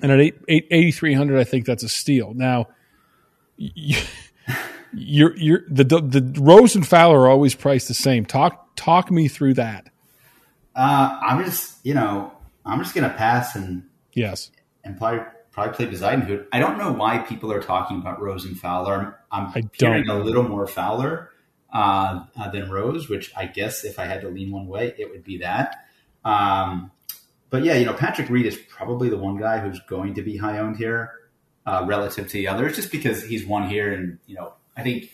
And 0.02 0.10
at 0.10 0.20
8, 0.20 0.34
8, 0.48 0.66
8,300, 0.70 1.38
I 1.38 1.44
think 1.44 1.66
that's 1.66 1.82
a 1.82 1.88
steal. 1.88 2.32
Now, 2.34 2.68
you, 3.56 4.00
you're, 4.92 5.36
you're, 5.36 5.62
the, 5.68 5.84
the 5.84 6.40
Rose 6.40 6.74
and 6.74 6.86
Fowler 6.86 7.20
are 7.20 7.28
always 7.28 7.54
priced 7.54 7.88
the 7.88 7.94
same. 7.94 8.24
Talk, 8.24 8.74
talk 8.76 9.10
me 9.10 9.28
through 9.28 9.54
that. 9.54 9.90
Uh, 10.80 11.18
I'm 11.22 11.44
just, 11.44 11.84
you 11.84 11.92
know, 11.94 12.32
I'm 12.64 12.78
just 12.82 12.94
gonna 12.94 13.10
pass 13.16 13.54
and 13.54 13.84
Yes. 14.14 14.50
and 14.82 14.96
probably 14.96 15.20
probably 15.52 15.74
play 15.74 15.86
Bezuidenhout. 15.86 16.46
I 16.52 16.58
don't 16.58 16.78
know 16.78 16.92
why 16.92 17.18
people 17.18 17.52
are 17.52 17.60
talking 17.62 17.98
about 17.98 18.22
Rose 18.22 18.44
and 18.46 18.58
Fowler. 18.58 19.18
I'm, 19.30 19.46
I'm 19.46 19.52
I 19.54 19.62
hearing 19.74 20.08
a 20.08 20.14
little 20.18 20.42
more 20.44 20.66
Fowler. 20.66 21.30
uh, 21.72 22.24
uh, 22.36 22.50
than 22.50 22.70
Rose, 22.70 23.08
which 23.08 23.30
I 23.36 23.46
guess 23.46 23.84
if 23.84 23.98
I 23.98 24.04
had 24.06 24.22
to 24.22 24.28
lean 24.28 24.50
one 24.50 24.66
way, 24.66 24.92
it 24.98 25.10
would 25.10 25.22
be 25.22 25.38
that. 25.38 25.84
Um, 26.24 26.90
but 27.50 27.62
yeah, 27.62 27.74
you 27.74 27.84
know, 27.86 27.92
Patrick 27.94 28.28
Reed 28.28 28.46
is 28.46 28.56
probably 28.56 29.08
the 29.08 29.16
one 29.18 29.36
guy 29.38 29.58
who's 29.60 29.78
going 29.80 30.14
to 30.14 30.22
be 30.22 30.36
high 30.36 30.58
owned 30.58 30.76
here 30.78 31.12
uh, 31.66 31.84
relative 31.86 32.26
to 32.26 32.32
the 32.32 32.48
others, 32.48 32.74
just 32.74 32.90
because 32.90 33.22
he's 33.22 33.46
one 33.46 33.68
here. 33.68 33.92
And, 33.92 34.18
you 34.26 34.34
know, 34.36 34.54
I 34.76 34.82
think 34.82 35.12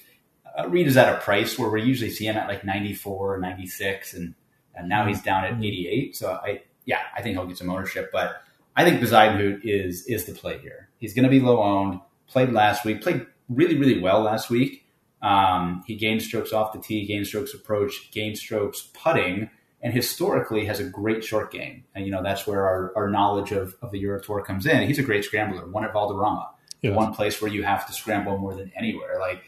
uh, 0.58 0.68
Reed 0.68 0.86
is 0.86 0.96
at 0.96 1.14
a 1.14 1.18
price 1.18 1.58
where 1.58 1.68
we 1.68 1.82
usually 1.82 2.10
see 2.10 2.26
him 2.26 2.36
at 2.36 2.48
like 2.48 2.64
94, 2.64 3.38
96, 3.38 4.14
and, 4.14 4.34
and 4.76 4.88
now 4.88 5.06
he's 5.06 5.22
down 5.22 5.44
at 5.44 5.52
88. 5.58 6.14
So 6.16 6.32
I, 6.32 6.62
yeah, 6.84 7.00
I 7.16 7.22
think 7.22 7.36
he'll 7.36 7.46
get 7.46 7.58
some 7.58 7.70
ownership, 7.70 8.10
but 8.12 8.42
I 8.76 8.84
think 8.84 9.00
Bezuidenhout 9.00 9.60
is, 9.64 10.06
is 10.06 10.26
the 10.26 10.32
play 10.32 10.58
here. 10.58 10.88
He's 10.98 11.14
going 11.14 11.24
to 11.24 11.30
be 11.30 11.40
low 11.40 11.62
owned, 11.62 12.00
played 12.28 12.52
last 12.52 12.84
week, 12.84 13.02
played 13.02 13.26
really, 13.48 13.76
really 13.78 13.98
well 14.00 14.20
last 14.22 14.50
week. 14.50 14.84
Um, 15.22 15.82
he 15.86 15.96
gained 15.96 16.22
strokes 16.22 16.52
off 16.52 16.72
the 16.72 16.78
tee, 16.78 17.06
gained 17.06 17.26
strokes 17.26 17.54
approach, 17.54 18.10
gained 18.12 18.36
strokes 18.38 18.88
putting, 18.92 19.50
and 19.82 19.92
historically 19.92 20.66
has 20.66 20.78
a 20.78 20.84
great 20.84 21.24
short 21.24 21.50
game. 21.50 21.84
And, 21.94 22.04
you 22.04 22.12
know, 22.12 22.22
that's 22.22 22.46
where 22.46 22.66
our, 22.66 22.92
our 22.96 23.08
knowledge 23.08 23.52
of, 23.52 23.74
of 23.82 23.90
the 23.92 23.98
Euro 24.00 24.20
Tour 24.20 24.42
comes 24.42 24.66
in. 24.66 24.86
He's 24.86 24.98
a 24.98 25.02
great 25.02 25.24
scrambler, 25.24 25.66
one 25.66 25.84
at 25.84 25.92
Valderrama, 25.92 26.50
Yes. 26.82 26.94
one 26.94 27.14
place 27.14 27.40
where 27.40 27.50
you 27.50 27.62
have 27.62 27.86
to 27.86 27.92
scramble 27.92 28.36
more 28.38 28.54
than 28.54 28.70
anywhere. 28.76 29.18
Like, 29.18 29.42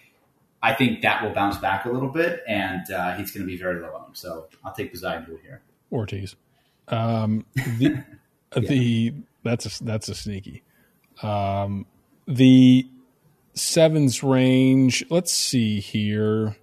I 0.62 0.74
think 0.74 1.02
that 1.02 1.22
will 1.22 1.32
bounce 1.32 1.56
back 1.58 1.84
a 1.84 1.90
little 1.90 2.08
bit, 2.08 2.42
and 2.48 2.90
uh, 2.90 3.14
he's 3.14 3.30
going 3.30 3.46
to 3.46 3.46
be 3.46 3.56
very 3.56 3.80
low 3.80 3.92
owned. 4.04 4.16
So 4.16 4.48
I'll 4.64 4.72
take 4.72 4.92
Bezuidenhout 4.92 5.40
here. 5.40 5.62
Ortiz. 5.92 6.34
Um, 6.88 7.46
the, 7.54 8.02
the 8.56 9.14
that's 9.44 9.80
a, 9.80 9.84
that's 9.84 10.08
a 10.08 10.14
sneaky. 10.14 10.62
Um, 11.22 11.86
the 12.26 12.88
sevens 13.54 14.22
range. 14.22 15.04
Let's 15.10 15.32
see 15.32 15.80
here. 15.80 16.56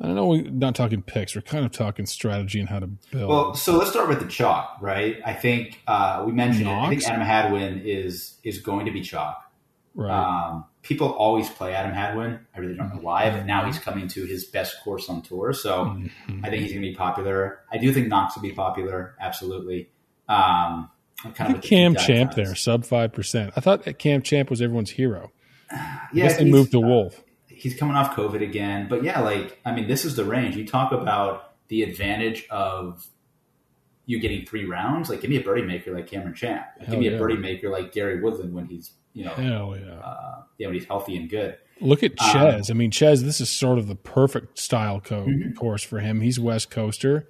I 0.00 0.06
don't 0.06 0.16
know. 0.16 0.26
We're 0.26 0.50
not 0.50 0.74
talking 0.74 1.02
picks. 1.02 1.34
We're 1.34 1.42
kind 1.42 1.64
of 1.64 1.72
talking 1.72 2.04
strategy 2.06 2.60
and 2.60 2.68
how 2.68 2.80
to 2.80 2.86
build. 2.86 3.30
Well, 3.30 3.54
so 3.54 3.76
let's 3.76 3.90
start 3.90 4.08
with 4.08 4.20
the 4.20 4.26
chalk, 4.26 4.78
right? 4.80 5.20
I 5.24 5.32
think 5.32 5.80
uh, 5.86 6.24
we 6.26 6.32
mentioned 6.32 6.66
it. 6.66 6.72
I 6.72 6.88
think 6.90 7.04
Adam 7.04 7.22
Hadwin 7.22 7.82
is 7.84 8.38
is 8.42 8.58
going 8.58 8.86
to 8.86 8.92
be 8.92 9.00
chalk. 9.00 9.50
right. 9.94 10.10
Um, 10.48 10.64
people 10.84 11.08
always 11.10 11.50
play 11.50 11.74
Adam 11.74 11.92
Hadwin. 11.92 12.38
I 12.54 12.58
really 12.60 12.76
don't 12.76 12.94
know 12.94 13.00
why, 13.00 13.30
but 13.30 13.44
now 13.46 13.64
he's 13.66 13.78
coming 13.80 14.06
to 14.08 14.24
his 14.26 14.44
best 14.44 14.76
course 14.84 15.08
on 15.08 15.22
tour. 15.22 15.52
So 15.52 15.86
Mm-hmm. 15.86 16.44
I 16.44 16.50
think 16.50 16.62
he's 16.62 16.70
going 16.72 16.82
to 16.84 16.88
be 16.90 16.94
popular. 16.94 17.58
I 17.72 17.78
do 17.78 17.92
think 17.92 18.06
Knox 18.08 18.36
will 18.36 18.42
be 18.42 18.52
popular. 18.52 19.16
Absolutely. 19.20 19.90
Um, 20.28 20.90
kind 21.34 21.56
of 21.56 21.62
Cam 21.62 21.96
Champ 21.96 22.34
there, 22.34 22.54
sub 22.54 22.84
five 22.84 23.12
percent. 23.12 23.52
I 23.56 23.60
thought 23.60 23.84
that 23.84 23.98
Cam 23.98 24.22
Champ 24.22 24.48
was 24.50 24.62
everyone's 24.62 24.90
hero. 24.90 25.32
I 25.70 26.06
Yeah, 26.12 26.32
they 26.36 26.44
moved 26.44 26.70
to 26.72 26.80
Wolff. 26.80 27.20
he's 27.48 27.76
coming 27.76 27.96
off 27.96 28.14
COVID 28.14 28.42
again. 28.42 28.86
But 28.88 29.02
yeah, 29.04 29.20
like 29.20 29.58
I 29.64 29.72
mean, 29.74 29.88
this 29.88 30.04
is 30.04 30.16
the 30.16 30.24
range. 30.24 30.56
You 30.56 30.66
talk 30.66 30.92
about 30.92 31.52
the 31.68 31.82
advantage 31.82 32.46
of 32.50 33.06
you 34.06 34.20
getting 34.20 34.44
three 34.46 34.64
rounds. 34.66 35.08
Like, 35.08 35.20
give 35.20 35.30
me 35.30 35.36
a 35.36 35.42
birdie 35.42 35.62
maker 35.62 35.94
like 35.94 36.06
Cameron 36.06 36.34
Champ. 36.34 36.64
Hell 36.80 36.90
give 36.90 36.98
me 37.00 37.08
yeah. 37.08 37.16
a 37.16 37.18
birdie 37.18 37.36
maker 37.38 37.70
like 37.70 37.92
Gary 37.92 38.20
Woodland 38.20 38.52
when 38.54 38.66
he's 38.66 38.92
you 39.12 39.24
know 39.24 39.32
Hell 39.34 39.76
yeah! 39.78 39.94
uh, 39.94 40.42
yeah 40.58 40.66
when 40.66 40.74
he's 40.74 40.84
healthy 40.86 41.16
and 41.16 41.28
good. 41.30 41.56
Look 41.80 42.02
at 42.02 42.12
Um, 42.20 42.30
Chez. 42.30 42.70
I 42.70 42.74
mean, 42.74 42.90
Chez. 42.90 43.22
This 43.22 43.40
is 43.40 43.48
sort 43.48 43.78
of 43.78 43.86
the 43.88 43.94
perfect 43.96 44.58
style 44.58 45.00
co- 45.00 45.24
Mm-hmm. 45.26 45.52
course 45.54 45.82
for 45.82 45.98
him. 46.00 46.20
He's 46.20 46.38
West 46.38 46.70
Coaster, 46.70 47.28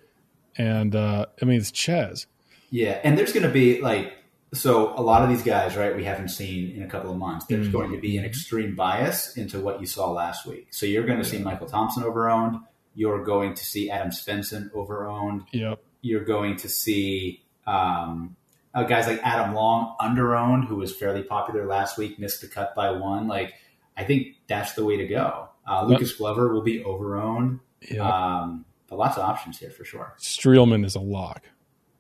and 0.59 0.95
uh, 0.95 1.27
I 1.41 1.45
mean, 1.45 1.59
it's 1.59 1.71
Chez. 1.73 2.27
Yeah, 2.71 3.01
and 3.05 3.17
there's 3.17 3.33
going 3.33 3.47
to 3.47 3.53
be 3.53 3.81
like 3.81 4.13
so 4.53 4.93
a 4.99 5.03
lot 5.03 5.23
of 5.23 5.29
these 5.29 5.43
guys, 5.43 5.77
right? 5.77 5.95
We 5.97 6.05
haven't 6.05 6.29
seen 6.29 6.71
in 6.77 6.83
a 6.83 6.89
couple 6.89 7.11
of 7.11 7.17
months. 7.19 7.47
There's 7.47 7.69
going 7.69 7.91
to 7.93 7.99
be 7.99 8.17
an 8.19 8.25
extreme 8.25 8.75
bias 8.77 9.37
into 9.37 9.59
what 9.61 9.81
you 9.81 9.87
saw 9.87 10.11
last 10.13 10.47
week. 10.47 10.69
So 10.73 10.87
you're 10.87 11.05
going 11.07 11.19
to 11.19 11.25
see 11.25 11.39
Michael 11.39 11.67
Thompson 11.67 12.03
overowned. 12.05 12.61
You're 12.95 13.25
going 13.25 13.55
to 13.55 13.65
see 13.65 13.91
Adam 13.91 14.11
Svensson 14.11 14.71
overowned. 14.73 15.47
Yep. 15.53 15.81
You're 16.05 16.25
going 16.25 16.57
to 16.59 16.69
see 16.69 17.43
um, 17.67 18.37
uh, 18.75 18.85
guys 18.85 19.07
like 19.07 19.21
Adam 19.23 19.55
Long 19.55 19.97
underowned, 20.01 20.67
who 20.67 20.77
was 20.77 20.95
fairly 20.95 21.23
popular 21.23 21.67
last 21.67 21.97
week, 21.97 22.19
missed 22.19 22.41
the 22.41 22.47
cut 22.47 22.75
by 22.75 22.91
one. 22.91 23.27
Like 23.27 23.55
I 23.97 24.05
think 24.05 24.37
that's 24.47 24.75
the 24.75 24.85
way 24.85 24.97
to 24.99 25.07
go. 25.07 25.49
Uh, 25.67 25.87
Lucas 25.87 26.13
Glover 26.13 26.53
will 26.53 26.63
be 26.63 26.81
overowned. 26.85 27.61
Yep. 27.89 28.01
Um, 28.01 28.65
but 28.89 28.99
lots 28.99 29.17
of 29.17 29.25
options 29.25 29.59
here 29.59 29.71
for 29.71 29.85
sure. 29.85 30.15
Streelman 30.19 30.85
is 30.85 30.95
a 30.95 31.01
lock. 31.01 31.45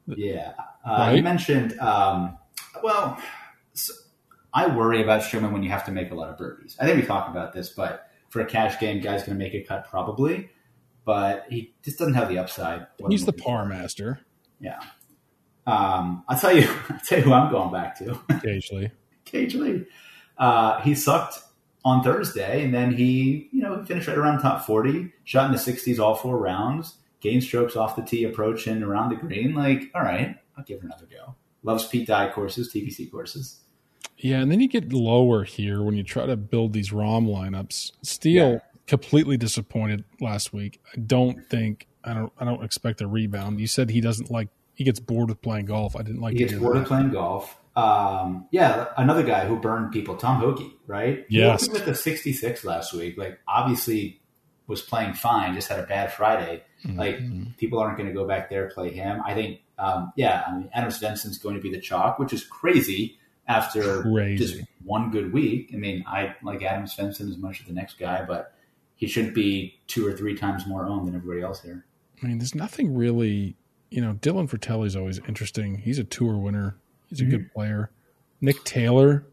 Yeah. 0.06 0.52
Uh, 0.84 0.96
Right? 0.98 1.16
You 1.16 1.22
mentioned, 1.22 1.78
um, 1.80 2.36
well, 2.82 3.18
so 3.72 3.94
I 4.52 4.66
worry 4.66 5.02
about 5.02 5.22
Sherman 5.22 5.52
when 5.52 5.62
you 5.62 5.70
have 5.70 5.86
to 5.86 5.92
make 5.92 6.10
a 6.10 6.14
lot 6.14 6.28
of 6.28 6.36
birdies. 6.36 6.76
I 6.78 6.84
think 6.84 7.00
we 7.00 7.06
talked 7.06 7.30
about 7.30 7.52
this, 7.52 7.70
but 7.70 8.10
for 8.28 8.40
a 8.40 8.46
cash 8.46 8.78
game, 8.78 9.00
guy's 9.00 9.22
going 9.22 9.38
to 9.38 9.42
make 9.42 9.54
a 9.54 9.62
cut 9.62 9.88
probably, 9.88 10.50
but 11.04 11.46
he 11.50 11.74
just 11.82 11.98
doesn't 11.98 12.14
have 12.14 12.28
the 12.28 12.38
upside. 12.38 12.86
He's 13.08 13.26
the 13.26 13.32
par 13.32 13.66
master 13.66 14.20
Yeah. 14.60 14.80
Um, 15.66 16.24
I'll 16.28 16.38
tell 16.38 16.54
you, 16.56 16.68
I'll 16.90 17.00
tell 17.00 17.18
you 17.18 17.24
who 17.24 17.32
I'm 17.32 17.50
going 17.50 17.72
back 17.72 17.98
to. 17.98 18.18
occasionally. 18.28 18.90
K.H. 19.24 19.54
Lee. 19.54 19.84
Uh, 20.36 20.80
he 20.82 20.94
sucked 20.94 21.38
on 21.84 22.02
Thursday, 22.02 22.64
and 22.64 22.74
then 22.74 22.92
he, 22.92 23.48
you 23.52 23.62
know, 23.62 23.84
finished 23.84 24.08
right 24.08 24.18
around 24.18 24.40
top 24.40 24.66
40, 24.66 25.12
shot 25.24 25.46
in 25.46 25.52
the 25.52 25.58
60s 25.58 25.98
all 25.98 26.14
four 26.14 26.38
rounds, 26.38 26.96
gained 27.20 27.42
strokes 27.42 27.76
off 27.76 27.96
the 27.96 28.02
tee, 28.02 28.24
approach 28.24 28.66
and 28.66 28.82
around 28.82 29.10
the 29.10 29.16
green. 29.16 29.54
Like, 29.54 29.90
all 29.94 30.02
right, 30.02 30.36
I'll 30.56 30.64
give 30.64 30.78
it 30.78 30.84
another 30.84 31.06
go. 31.06 31.34
Loves 31.62 31.86
Pete 31.86 32.06
Dye 32.06 32.30
courses, 32.30 32.72
TPC 32.72 33.10
courses. 33.10 33.60
Yeah, 34.18 34.40
and 34.40 34.50
then 34.50 34.60
you 34.60 34.68
get 34.68 34.92
lower 34.92 35.44
here 35.44 35.82
when 35.82 35.94
you 35.94 36.02
try 36.02 36.26
to 36.26 36.36
build 36.36 36.72
these 36.72 36.90
Rahm 36.90 37.26
lineups. 37.26 37.92
Steele 38.02 38.52
Yeah. 38.52 38.58
Completely 38.87 39.37
disappointed 39.37 40.05
last 40.20 40.53
week. 40.53 40.81
I 40.92 40.99
don't 40.99 41.49
think 41.49 41.87
I 42.05 42.14
don't 42.14 42.33
I 42.38 42.44
don't 42.44 42.62
expect 42.62 43.01
a 43.01 43.07
rebound. 43.07 43.61
You 43.61 43.66
said 43.66 43.90
he 43.90 44.01
doesn't 44.01 44.31
like 44.31 44.49
he 44.75 44.85
gets 44.85 45.01
bored 45.01 45.29
with 45.29 45.40
playing 45.40 45.66
golf. 45.66 45.97
I 45.97 46.03
didn't 46.03 46.20
like 46.20 46.35
it. 46.35 46.38
He 46.38 46.44
gets 46.44 46.59
bored 46.59 46.77
of 46.77 46.87
playing 46.87 47.11
golf. 47.11 47.57
Um, 47.77 48.47
yeah, 48.51 48.88
another 48.97 49.23
guy 49.23 49.47
who 49.47 49.57
burned 49.57 49.92
people, 49.92 50.16
Tom 50.16 50.40
Hoge, 50.40 50.62
right? 50.87 51.25
Yes. 51.29 51.68
with 51.68 51.87
a 51.88 51.94
66 51.94 52.64
last 52.64 52.92
week. 52.92 53.18
Like, 53.18 53.40
obviously 53.49 54.20
was 54.66 54.81
playing 54.81 55.14
fine, 55.14 55.55
just 55.55 55.68
had 55.68 55.81
a 55.81 55.87
bad 55.87 56.12
Friday. 56.12 56.62
Mm-hmm. 56.85 56.99
Like, 56.99 57.57
people 57.57 57.81
aren't 57.81 57.97
going 57.97 58.09
to 58.09 58.14
go 58.14 58.27
back 58.27 58.49
there 58.49 58.70
play 58.70 58.92
him. 58.92 59.20
I 59.27 59.35
think, 59.35 59.61
um, 59.79 60.12
yeah, 60.16 60.44
I 60.47 60.57
mean, 60.57 60.70
Adam 60.73 60.90
Svensson's 60.90 61.38
going 61.38 61.57
to 61.57 61.61
be 61.61 61.70
the 61.70 61.81
chalk, 61.81 62.18
which 62.18 62.33
is 62.33 62.44
crazy 62.44 63.18
after 63.47 64.03
Crazy. 64.03 64.37
just 64.37 64.61
one 64.85 65.11
good 65.11 65.33
week. 65.33 65.70
I 65.75 65.77
mean, 65.77 66.05
I 66.07 66.35
like 66.42 66.62
Adam 66.62 66.85
Svensson 66.85 67.29
as 67.29 67.37
much 67.37 67.61
as 67.61 67.66
the 67.66 67.73
next 67.73 67.99
guy, 67.99 68.25
but 68.25 68.53
he 68.96 69.07
shouldn't 69.07 69.35
be 69.35 69.80
two 69.87 70.07
or 70.07 70.12
three 70.12 70.35
times 70.37 70.66
more 70.66 70.87
owned 70.87 71.07
than 71.09 71.14
everybody 71.14 71.42
else 71.42 71.61
here. 71.62 71.85
I 72.22 72.26
mean, 72.26 72.38
there's 72.38 72.54
nothing 72.54 72.94
really, 72.94 73.57
you 73.90 74.00
know, 74.00 74.14
Dylan 74.14 74.48
Frittelli's 74.48 74.96
always 74.96 75.18
interesting. 75.28 75.78
He's 75.78 75.98
a 75.98 76.04
tour 76.04 76.37
winner. 76.38 76.76
He's 77.09 77.20
a 77.20 77.24
good 77.24 77.52
player. 77.52 77.90
Nick 78.40 78.62
Taylor, 78.64 79.24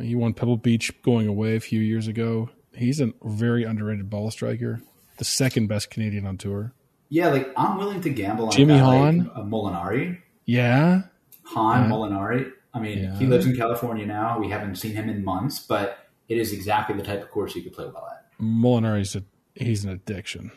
he 0.00 0.14
won 0.14 0.34
Pebble 0.34 0.56
Beach 0.56 0.92
going 1.02 1.28
away 1.28 1.56
a 1.56 1.60
few 1.60 1.80
years 1.80 2.08
ago. 2.08 2.50
He's 2.72 3.00
a 3.00 3.12
very 3.22 3.64
underrated 3.64 4.10
ball 4.10 4.30
striker. 4.30 4.80
The 5.18 5.24
second 5.24 5.68
best 5.68 5.90
Canadian 5.90 6.26
on 6.26 6.36
tour. 6.38 6.72
Yeah, 7.08 7.28
like 7.28 7.52
I'm 7.56 7.78
willing 7.78 8.00
to 8.00 8.10
gamble 8.10 8.46
on 8.46 8.50
Jimmy 8.52 8.76
Hahn? 8.78 9.18
like, 9.18 9.28
uh, 9.36 9.42
Molinari. 9.42 10.18
Yeah. 10.46 11.02
Hahn 11.44 11.84
Yeah. 11.84 11.90
Molinari. 11.96 12.50
I 12.72 12.80
mean, 12.80 12.98
Yeah. 12.98 13.18
he 13.18 13.26
lives 13.26 13.46
in 13.46 13.56
California 13.56 14.04
now. 14.04 14.40
We 14.40 14.48
haven't 14.48 14.74
seen 14.76 14.92
him 14.96 15.08
in 15.08 15.24
months, 15.24 15.60
but 15.64 15.98
it 16.28 16.38
is 16.38 16.52
exactly 16.52 16.96
the 16.96 17.04
type 17.04 17.22
of 17.22 17.30
course 17.30 17.54
he 17.54 17.62
could 17.62 17.72
play 17.72 17.84
well 17.84 18.08
at. 18.10 18.13
Molinari's 18.40 19.14
a 19.16 19.22
he's 19.54 19.84
an 19.84 19.90
addiction. 19.90 20.50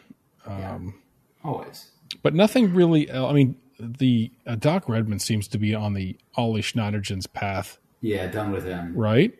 Um, 0.46 0.96
Always. 1.44 1.92
But 2.24 2.34
nothing 2.34 2.74
really. 2.74 3.12
I 3.12 3.32
mean, 3.34 3.56
the 3.80 4.32
uh, 4.46 4.56
Doc 4.56 4.88
Redman 4.90 5.20
seems 5.20 5.48
to 5.50 5.58
be 5.58 5.76
on 5.76 5.94
the 5.94 6.18
Ollie 6.36 6.62
Schniederjans' 6.62 7.32
path, 7.32 7.78
Yeah, 8.02 8.28
done 8.28 8.52
with 8.52 8.66
him. 8.66 8.94
right? 8.96 9.34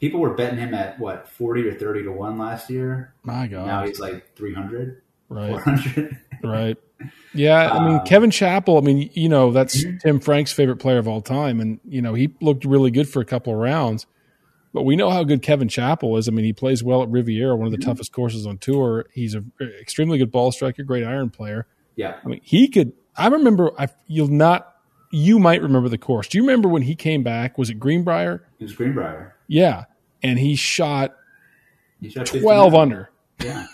People 0.00 0.20
were 0.20 0.34
betting 0.34 0.58
him 0.58 0.74
at 0.74 0.98
what 0.98 1.28
forty 1.28 1.66
or 1.68 1.74
thirty 1.74 2.02
to 2.02 2.10
one 2.10 2.36
last 2.38 2.68
year. 2.68 3.14
My 3.22 3.46
God, 3.46 3.66
Now 3.66 3.86
he's 3.86 4.00
like 4.00 4.34
300, 4.36 5.00
right, 5.28 5.50
400. 5.62 6.18
right. 6.42 6.76
Yeah, 7.32 7.70
I 7.72 7.86
mean 7.86 7.96
Uh, 7.98 8.02
Kevin 8.04 8.30
Chappell. 8.30 8.76
I 8.76 8.80
mean, 8.80 9.10
you 9.14 9.28
know, 9.28 9.50
that's 9.52 9.82
Mhm. 9.84 10.00
Tim 10.00 10.20
Frank's 10.20 10.52
favorite 10.52 10.76
player 10.76 10.98
of 10.98 11.06
all 11.08 11.20
time, 11.20 11.60
and 11.60 11.80
you 11.84 12.02
know 12.02 12.14
he 12.14 12.34
looked 12.40 12.64
really 12.64 12.90
good 12.90 13.08
for 13.08 13.20
a 13.20 13.24
couple 13.24 13.52
of 13.52 13.58
rounds. 13.58 14.06
But 14.74 14.82
we 14.82 14.96
know 14.96 15.08
how 15.08 15.22
good 15.24 15.40
Kevin 15.40 15.68
Chappell 15.68 16.16
is. 16.18 16.28
I 16.28 16.32
mean, 16.32 16.44
he 16.44 16.52
plays 16.52 16.82
well 16.82 17.02
at 17.02 17.08
Riviera, 17.08 17.56
one 17.56 17.66
of 17.66 17.70
the 17.72 17.78
Mm-hmm. 17.78 17.88
toughest 17.90 18.12
courses 18.12 18.44
on 18.46 18.58
tour. 18.58 19.06
He's 19.14 19.34
a 19.34 19.44
extremely 19.80 20.18
good 20.18 20.30
ball 20.32 20.50
striker, 20.52 20.82
great 20.82 21.04
iron 21.04 21.30
player. 21.30 21.66
yeah, 21.96 22.16
I 22.22 22.28
mean, 22.28 22.40
he 22.42 22.68
could. 22.68 22.92
I 23.16 23.28
remember. 23.28 23.70
I, 23.80 23.86
you'll 24.08 24.26
not. 24.28 24.70
You 25.12 25.38
might 25.38 25.62
remember 25.62 25.88
the 25.88 25.96
course. 25.96 26.26
Do 26.26 26.38
you 26.38 26.42
remember 26.42 26.68
when 26.68 26.82
he 26.82 26.96
came 26.96 27.22
back? 27.22 27.56
Was 27.56 27.70
it 27.70 27.74
Greenbrier? 27.78 28.44
he 28.58 28.64
was 28.64 28.74
Greenbrier. 28.74 29.36
Yeah, 29.46 29.84
and 30.24 30.38
he 30.40 30.56
shot 30.56 31.14
He 32.00 32.08
shot 32.10 32.26
twelve 32.26 32.74
under. 32.74 33.10
Yeah, 33.40 33.66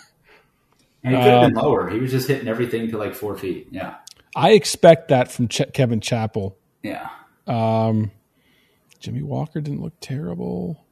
and 1.03 1.15
he 1.15 1.19
could 1.19 1.31
have 1.31 1.43
Um, 1.45 1.53
been 1.53 1.63
lower. 1.63 1.89
He 1.89 1.97
was 1.99 2.11
just 2.11 2.27
hitting 2.27 2.47
everything 2.47 2.91
to 2.91 2.99
like 2.99 3.15
four 3.15 3.35
feet. 3.35 3.69
Yeah, 3.71 3.95
I 4.35 4.51
expect 4.51 5.07
that 5.07 5.31
from 5.31 5.47
Ch- 5.47 5.73
Kevin 5.73 5.99
Chappell. 5.99 6.57
yeah. 6.83 7.09
Um, 7.47 8.11
Jimmy 8.99 9.23
Walker 9.23 9.61
didn't 9.61 9.81
look 9.81 9.93
terrible. 9.99 10.85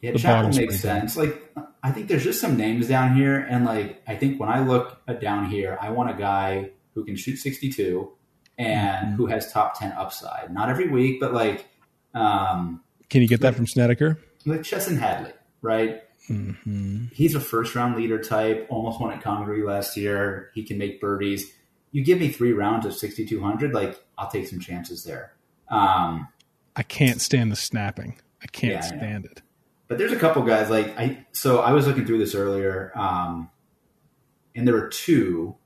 Yeah, 0.00 0.12
Chappell 0.14 0.50
makes 0.52 0.80
sense. 0.80 1.16
Like, 1.16 1.40
I 1.82 1.90
think 1.92 2.08
there's 2.08 2.24
just 2.24 2.40
some 2.40 2.56
names 2.56 2.88
down 2.88 3.14
here, 3.16 3.36
and 3.38 3.64
like, 3.64 4.02
I 4.06 4.16
think 4.16 4.40
when 4.40 4.48
I 4.48 4.60
look 4.60 5.00
at 5.06 5.20
down 5.20 5.50
here, 5.50 5.78
I 5.80 5.90
want 5.90 6.10
a 6.10 6.14
guy 6.14 6.70
who 6.94 7.04
can 7.04 7.16
shoot 7.16 7.36
62 7.36 8.10
and 8.58 9.06
Mm-hmm. 9.08 9.16
who 9.16 9.26
has 9.26 9.50
top 9.52 9.78
10 9.78 9.92
upside. 9.92 10.52
Not 10.52 10.68
every 10.68 10.88
week, 10.88 11.18
but 11.20 11.32
like, 11.32 11.66
um, 12.14 12.82
Can 13.08 13.22
you 13.22 13.28
get 13.28 13.40
that 13.40 13.54
from 13.54 13.66
Snedeker? 13.66 14.18
like 14.46 14.62
Chesson 14.62 14.98
Hadley, 14.98 15.32
right? 15.62 16.02
Mm-hmm. 16.28 17.06
He's 17.12 17.34
a 17.34 17.40
first 17.40 17.74
round 17.74 17.96
leader 17.96 18.18
type. 18.22 18.66
Almost 18.70 19.00
won 19.00 19.12
at 19.12 19.22
Congaree 19.22 19.62
last 19.64 19.96
year. 19.96 20.50
He 20.54 20.62
can 20.62 20.76
make 20.78 21.00
birdies. 21.00 21.50
You 21.92 22.04
give 22.04 22.18
me 22.20 22.28
three 22.28 22.52
rounds 22.52 22.86
of 22.86 22.94
6200, 22.94 23.72
like 23.72 23.98
I'll 24.18 24.30
take 24.30 24.46
some 24.46 24.60
chances 24.60 25.04
there. 25.04 25.32
Um, 25.68 26.28
I 26.76 26.82
can't 26.82 27.20
stand 27.20 27.50
the 27.50 27.56
snapping. 27.56 28.18
I 28.42 28.46
can't 28.46 28.72
Yeah, 28.74 28.78
I 28.78 28.98
stand 28.98 29.24
it. 29.26 29.42
But 29.90 29.98
there's 29.98 30.12
a 30.12 30.16
couple 30.16 30.42
guys 30.44 30.70
like 30.70 30.96
I. 30.96 31.26
So 31.32 31.58
I 31.58 31.72
was 31.72 31.84
looking 31.84 32.06
through 32.06 32.18
this 32.18 32.36
earlier, 32.36 32.92
um, 32.94 33.50
and 34.54 34.64
there 34.64 34.74
were 34.74 34.86
two 34.86 35.56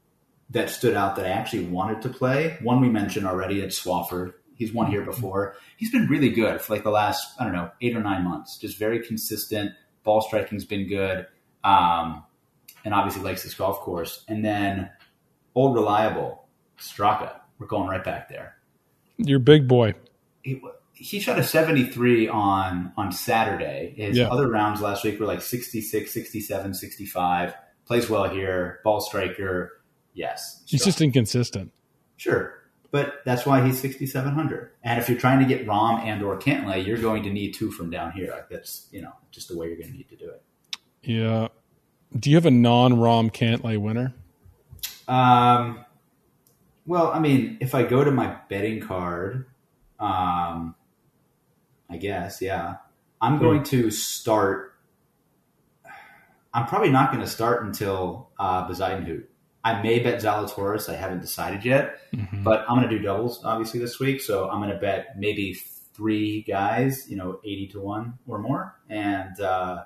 that 0.49 0.71
stood 0.71 0.97
out 0.97 1.17
that 1.17 1.27
I 1.27 1.29
actually 1.29 1.67
wanted 1.67 2.01
to 2.01 2.09
play. 2.09 2.57
One 2.63 2.81
we 2.81 2.89
mentioned 2.89 3.27
already. 3.27 3.61
It's 3.61 3.79
Swafford. 3.79 4.33
He's 4.55 4.73
won 4.73 4.91
here 4.91 5.03
before. 5.05 5.57
He's 5.77 5.93
been 5.93 6.07
really 6.07 6.31
good 6.31 6.63
for 6.63 6.73
like 6.73 6.85
the 6.85 6.91
last 6.91 7.35
I 7.39 7.45
don't 7.45 7.53
know 7.53 7.71
eight 7.83 7.95
or 7.95 8.01
nine 8.01 8.25
months. 8.25 8.57
Just 8.57 8.79
very 8.79 9.07
consistent. 9.07 9.73
Ball 10.05 10.23
striking's 10.23 10.65
been 10.65 10.89
good, 10.89 11.27
um, 11.63 12.25
and 12.83 12.95
obviously 12.95 13.23
likes 13.23 13.43
this 13.43 13.53
golf 13.53 13.81
course. 13.81 14.25
And 14.27 14.43
then 14.43 14.89
old 15.55 15.75
reliable 15.75 16.49
Straka. 16.79 17.41
We're 17.59 17.67
going 17.67 17.91
right 17.91 18.03
back 18.03 18.31
there 18.31 18.57
You're 19.19 19.39
big 19.39 19.69
boy. 19.69 19.93
he, 20.43 20.63
he 20.95 21.19
shot 21.21 21.39
a 21.39 21.43
73 21.43 22.29
on 22.29 22.93
on 22.97 23.13
Saturday. 23.13 23.95
His 23.97 24.17
Yeah. 24.17 24.29
other 24.29 24.49
rounds 24.49 24.81
last 24.81 25.05
week 25.05 25.19
were 25.21 25.27
like 25.27 25.43
66, 25.43 26.13
67, 26.13 26.75
65. 26.75 27.55
Plays 27.87 28.09
well 28.09 28.29
here. 28.29 28.81
Ball 28.85 29.01
striker. 29.01 29.73
Yes. 30.15 30.63
He's 30.67 30.81
strong. 30.81 30.89
just 30.89 31.01
inconsistent. 31.01 31.73
sure. 32.17 32.55
But 32.93 33.15
that's 33.25 33.45
why 33.45 33.67
he's 33.67 33.81
6700. 33.81 34.71
And 34.85 35.01
if 35.01 35.09
you're 35.09 35.19
trying 35.19 35.41
to 35.41 35.45
get 35.47 35.67
Rahm 35.67 35.99
and 36.05 36.23
or 36.23 36.39
Cantlay, 36.39 36.87
you're 36.87 36.97
going 36.97 37.25
to 37.25 37.31
need 37.31 37.53
two 37.53 37.73
from 37.73 37.91
down 37.91 38.13
here. 38.13 38.31
Like, 38.31 38.49
That's, 38.49 38.87
you 38.93 39.03
know, 39.03 39.11
just 39.33 39.49
the 39.49 39.59
way 39.59 39.67
you're 39.67 39.77
going 39.77 39.91
to 39.91 39.97
need 39.97 40.09
to 40.11 40.17
do 40.17 40.31
it. 40.31 40.43
Yeah. 41.03 41.49
Do 42.17 42.31
you 42.31 42.37
have 42.37 42.47
a 42.47 42.53
non-Rahm 42.53 43.33
Cantlay 43.33 43.79
winner? 43.79 44.15
Um, 45.09 45.85
well, 46.87 47.11
I 47.13 47.19
mean, 47.19 47.57
if 47.61 47.75
I 47.75 47.83
go 47.83 48.05
to 48.05 48.13
my 48.13 48.37
betting 48.49 48.81
card, 48.81 49.47
um, 49.99 50.77
I 51.95 51.97
guess, 51.97 52.43
yeah, 52.43 52.77
I'm 53.21 53.39
going 53.39 53.63
to 53.65 53.91
start. 53.91 54.75
I'm 56.53 56.67
probably 56.67 56.91
not 56.91 57.13
going 57.13 57.23
to 57.23 57.31
start 57.31 57.65
until 57.65 58.31
uh, 58.39 58.69
Bezuidenhout. 58.69 59.25
I 59.63 59.81
may 59.81 60.01
bet 60.01 60.21
Zalatoris. 60.21 60.93
I 60.93 60.97
haven't 60.97 61.21
decided 61.21 61.65
yet, 61.65 61.99
but 62.33 62.65
I'm 62.69 62.77
going 62.77 62.89
to 62.89 62.99
do 62.99 63.03
doubles 63.03 63.45
obviously 63.45 63.79
this 63.81 63.99
week. 64.01 64.21
So 64.21 64.51
I'm 64.51 64.61
going 64.61 64.73
to 64.73 64.79
bet 64.79 65.19
maybe 65.19 65.55
three 65.55 66.43
guys, 66.43 67.09
you 67.09 67.17
know, 67.17 67.41
80 67.45 67.69
to 67.69 67.81
one 67.81 68.19
or 68.27 68.39
more, 68.39 68.75
and 68.91 69.41
uh, 69.41 69.85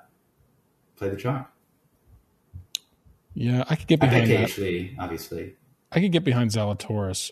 play 0.97 1.11
the 1.11 1.17
chalk. 1.17 1.53
Yeah, 3.35 3.65
I 3.69 3.77
could 3.77 3.87
get 3.87 4.03
I 4.03 4.07
behind 4.07 4.31
that. 4.31 4.37
K.H. 4.49 4.59
Lee, 4.59 4.97
obviously. 4.99 5.57
I 5.93 6.01
could 6.01 6.13
get 6.13 6.25
behind 6.25 6.51
Zalatoris. 6.51 7.31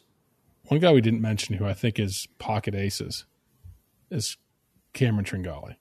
One 0.69 0.81
guy 0.81 0.93
we 0.93 1.01
didn't 1.01 1.23
mention 1.23 1.57
who 1.57 1.65
I 1.65 1.73
think 1.73 1.99
is 1.99 2.29
pocket 2.39 2.75
aces 2.75 3.25
is 4.11 4.37
Cameron 4.97 5.25
Tringale. 5.25 5.77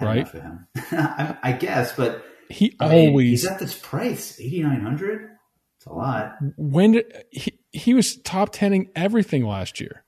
Right. 0.00 0.16
enough 0.18 0.34
of 0.34 0.42
him. 0.42 0.66
I, 0.92 1.36
I 1.42 1.52
guess, 1.52 1.94
but 1.94 2.24
He 2.48 2.74
I 2.80 2.88
mean, 2.88 3.08
always 3.10 3.30
he's 3.42 3.46
at 3.46 3.60
this 3.60 3.78
price, 3.78 4.40
eighty 4.40 4.60
nine 4.62 4.80
hundred. 4.80 5.30
It's 5.76 5.86
a 5.86 5.92
lot. 5.92 6.34
when 6.56 6.92
did 6.92 7.24
he, 7.30 7.58
he 7.72 7.94
was 7.94 8.16
top 8.22 8.50
tenning 8.52 8.90
everything 8.96 9.44
last 9.46 9.80
year. 9.80 10.02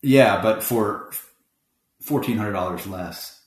Yeah, 0.00 0.40
but 0.42 0.62
for 0.62 1.10
fourteen 2.00 2.36
hundred 2.38 2.52
dollars 2.52 2.86
less. 2.86 3.40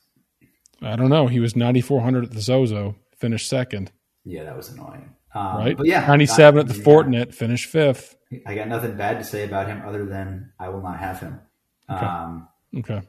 I 0.80 0.94
don't 0.96 1.08
know. 1.10 1.26
He 1.26 1.40
was 1.40 1.56
ninety 1.56 1.80
four 1.80 2.00
hundred 2.00 2.24
at 2.24 2.30
the 2.30 2.40
Zozo, 2.40 2.96
finished 3.18 3.48
second. 3.48 3.90
Yeah, 4.24 4.44
that 4.44 4.56
was 4.56 4.68
annoying. 4.70 5.10
Um, 5.34 5.56
Right, 5.58 5.76
But 5.76 5.86
yeah, 5.86 6.06
ninety 6.06 6.26
seven 6.26 6.60
at 6.60 6.68
the 6.68 6.76
yeah, 6.78 6.84
Fortinet, 6.84 7.34
finished 7.34 7.68
fifth. 7.68 8.16
I 8.46 8.54
got 8.54 8.68
nothing 8.68 8.96
bad 8.96 9.18
to 9.18 9.24
say 9.24 9.44
about 9.44 9.66
him 9.68 9.82
other 9.86 10.04
than 10.04 10.52
I 10.58 10.68
will 10.70 10.80
not 10.82 10.98
have 10.98 11.20
him. 11.20 11.40
Um, 11.88 12.48
Okay, 12.76 13.02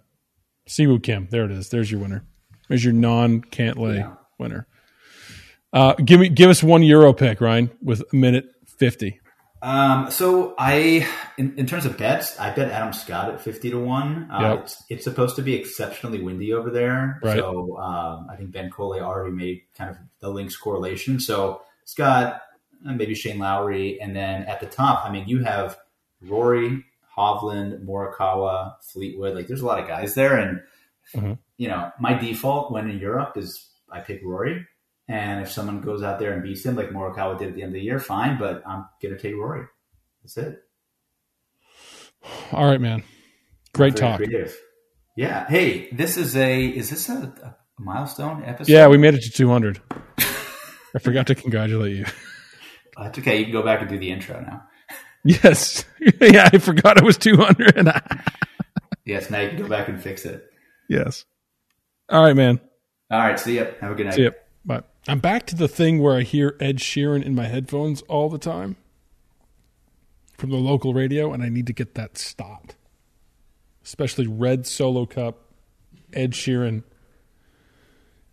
Si 0.67 0.87
Woo 0.87 0.99
Kim, 0.99 1.27
there 1.31 1.45
it 1.45 1.51
is. 1.51 1.69
There's 1.69 1.91
your 1.91 1.99
winner. 2.01 2.23
There's 2.69 2.83
your 2.83 2.93
non 2.93 3.41
Cantlay 3.41 3.97
Yeah. 3.97 4.13
winner. 4.39 4.67
Uh, 5.73 5.93
give 5.95 6.19
me 6.19 6.29
give 6.29 6.49
us 6.49 6.63
one 6.63 6.83
Euro 6.83 7.13
pick, 7.13 7.41
Ryan, 7.41 7.69
with 7.81 8.01
a 8.11 8.15
minute 8.15 8.45
fifty. 8.65 9.19
Um, 9.61 10.11
so 10.11 10.53
I, 10.59 11.07
in, 11.39 11.55
in 11.57 11.65
terms 11.65 11.85
of 11.87 11.97
bets, 11.97 12.39
I 12.39 12.51
bet 12.53 12.69
Adam 12.71 12.93
Scott 12.93 13.29
at 13.33 13.41
fifty 13.41 13.71
to 13.71 13.79
one. 13.79 14.29
Uh, 14.31 14.39
Yep. 14.41 14.59
it's, 14.63 14.83
it's 14.89 15.03
supposed 15.03 15.35
to 15.37 15.41
be 15.41 15.55
exceptionally 15.55 16.21
windy 16.21 16.53
over 16.53 16.69
there, 16.69 17.19
Right. 17.23 17.37
so 17.39 17.75
um, 17.77 18.27
I 18.31 18.35
think 18.35 18.51
Ben 18.51 18.69
Coley 18.69 18.99
already 19.01 19.31
made 19.35 19.63
kind 19.75 19.89
of 19.89 19.97
the 20.19 20.29
links 20.29 20.55
correlation. 20.55 21.19
So 21.19 21.63
Scott, 21.85 22.39
uh, 22.87 22.93
maybe 22.93 23.15
Shane 23.15 23.39
Lowry, 23.39 23.99
and 23.99 24.15
then 24.15 24.43
at 24.43 24.59
the 24.59 24.67
top, 24.67 25.03
I 25.05 25.11
mean, 25.11 25.27
you 25.27 25.43
have 25.43 25.77
Rory, 26.21 26.85
Hovland, 27.17 27.84
Morikawa, 27.86 28.73
Fleetwood. 28.84 29.36
Like, 29.36 29.47
there's 29.47 29.62
a 29.62 29.65
lot 29.65 29.80
of 29.80 29.88
guys 29.88 30.13
there, 30.15 30.38
and 30.38 30.62
Mhm. 31.15 31.38
you 31.58 31.67
know, 31.67 31.91
my 31.99 32.13
default 32.13 32.71
when 32.71 32.89
in 32.89 32.99
Europe 32.99 33.38
is 33.38 33.69
I 33.91 34.01
pick 34.01 34.21
Rory. 34.23 34.65
And 35.10 35.41
if 35.41 35.49
someone 35.49 35.80
goes 35.80 36.03
out 36.03 36.19
there 36.19 36.34
and 36.34 36.43
beats 36.43 36.65
him, 36.65 36.75
like 36.75 36.89
Morikawa 36.89 37.38
did 37.38 37.47
at 37.49 37.56
the 37.56 37.62
end 37.63 37.69
of 37.69 37.75
the 37.75 37.82
year, 37.82 37.97
fine. 37.97 38.38
But 38.38 38.62
I'm 38.67 38.86
gonna 39.01 39.17
take 39.17 39.36
Rory. 39.36 39.65
That's 40.21 40.36
it. 40.38 40.63
All 42.51 42.65
right, 42.65 42.82
man. 42.82 43.03
Great 43.73 43.95
talk. 43.95 44.17
Creative. 44.17 44.56
Yeah. 45.15 45.47
Hey, 45.47 45.89
this 45.91 46.17
is 46.17 46.36
a 46.36 46.67
is 46.67 46.89
this 46.89 47.08
a, 47.10 47.13
a 47.41 47.56
milestone 47.82 48.43
episode? 48.43 48.71
Yeah, 48.71 48.88
we 48.88 48.97
made 48.97 49.13
it 49.13 49.21
to 49.23 49.32
two 49.32 49.47
hundred. 49.49 49.80
I 50.95 50.99
forgot 50.99 51.27
to 51.27 51.36
congratulate 51.36 51.95
you. 51.95 52.06
That's 52.97 53.17
okay. 53.19 53.38
You 53.38 53.45
can 53.45 53.53
go 53.53 53.63
back 53.63 53.82
and 53.82 53.89
do 53.89 53.97
the 53.97 54.12
intro 54.12 54.41
now. 54.41 54.63
Yes. 55.27 55.83
yeah, 56.21 56.49
I 56.51 56.57
forgot 56.57 56.97
it 56.97 57.03
was 57.03 57.17
200. 57.17 57.91
Yes. 59.05 59.29
Now 59.29 59.39
you 59.39 59.47
can 59.49 59.57
go 59.59 59.69
back 59.69 59.87
and 59.87 60.01
fix 60.03 60.25
it. 60.25 60.51
yes. 60.89 61.23
All 62.09 62.21
right, 62.21 62.35
man. 62.35 62.59
All 63.09 63.19
right. 63.19 63.39
See 63.39 63.55
ya. 63.55 63.67
Have 63.79 63.91
a 63.91 63.95
good 63.95 64.07
night. 64.07 64.15
See 64.15 64.23
ya. 64.23 64.31
Bye. 64.65 64.81
I'm 65.07 65.19
back 65.19 65.45
to 65.47 65.55
the 65.55 65.69
thing 65.69 66.01
where 66.01 66.17
I 66.17 66.23
hear 66.23 66.57
Ed 66.59 66.79
Sheeran 66.79 67.23
in 67.23 67.33
my 67.33 67.45
headphones 67.47 68.01
all 68.03 68.27
the 68.29 68.37
time 68.37 68.75
from 70.37 70.49
the 70.49 70.57
local 70.57 70.93
radio, 70.93 71.31
and 71.31 71.41
I 71.41 71.47
need 71.47 71.67
to 71.67 71.73
get 71.73 71.95
that 71.95 72.17
stopped. 72.17 72.75
Especially 73.81 74.27
Red 74.27 74.67
Solo 74.67 75.05
Cup, 75.05 75.53
Ed 76.11 76.33
Sheeran. 76.33 76.83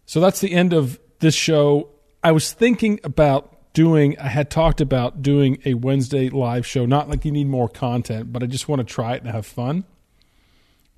So 0.07 0.18
that's 0.20 0.40
the 0.40 0.52
end 0.52 0.72
of 0.72 0.98
this 1.20 1.37
show. 1.37 1.90
I 2.24 2.33
was 2.33 2.52
thinking 2.52 2.98
about 3.04 3.54
doing, 3.75 4.19
I 4.19 4.29
had 4.29 4.51
talked 4.51 4.81
about 4.81 5.21
doing 5.21 5.61
a 5.67 5.75
Wednesday 5.75 6.31
live 6.31 6.67
show, 6.67 6.87
not 6.87 7.11
like 7.11 7.27
you 7.27 7.33
need 7.33 7.49
more 7.49 7.69
content, 7.69 8.33
but 8.33 8.43
I 8.43 8.47
just 8.47 8.69
want 8.69 8.81
to 8.81 8.85
try 8.85 9.15
it 9.15 9.23
and 9.23 9.31
have 9.31 9.45
fun, 9.45 9.85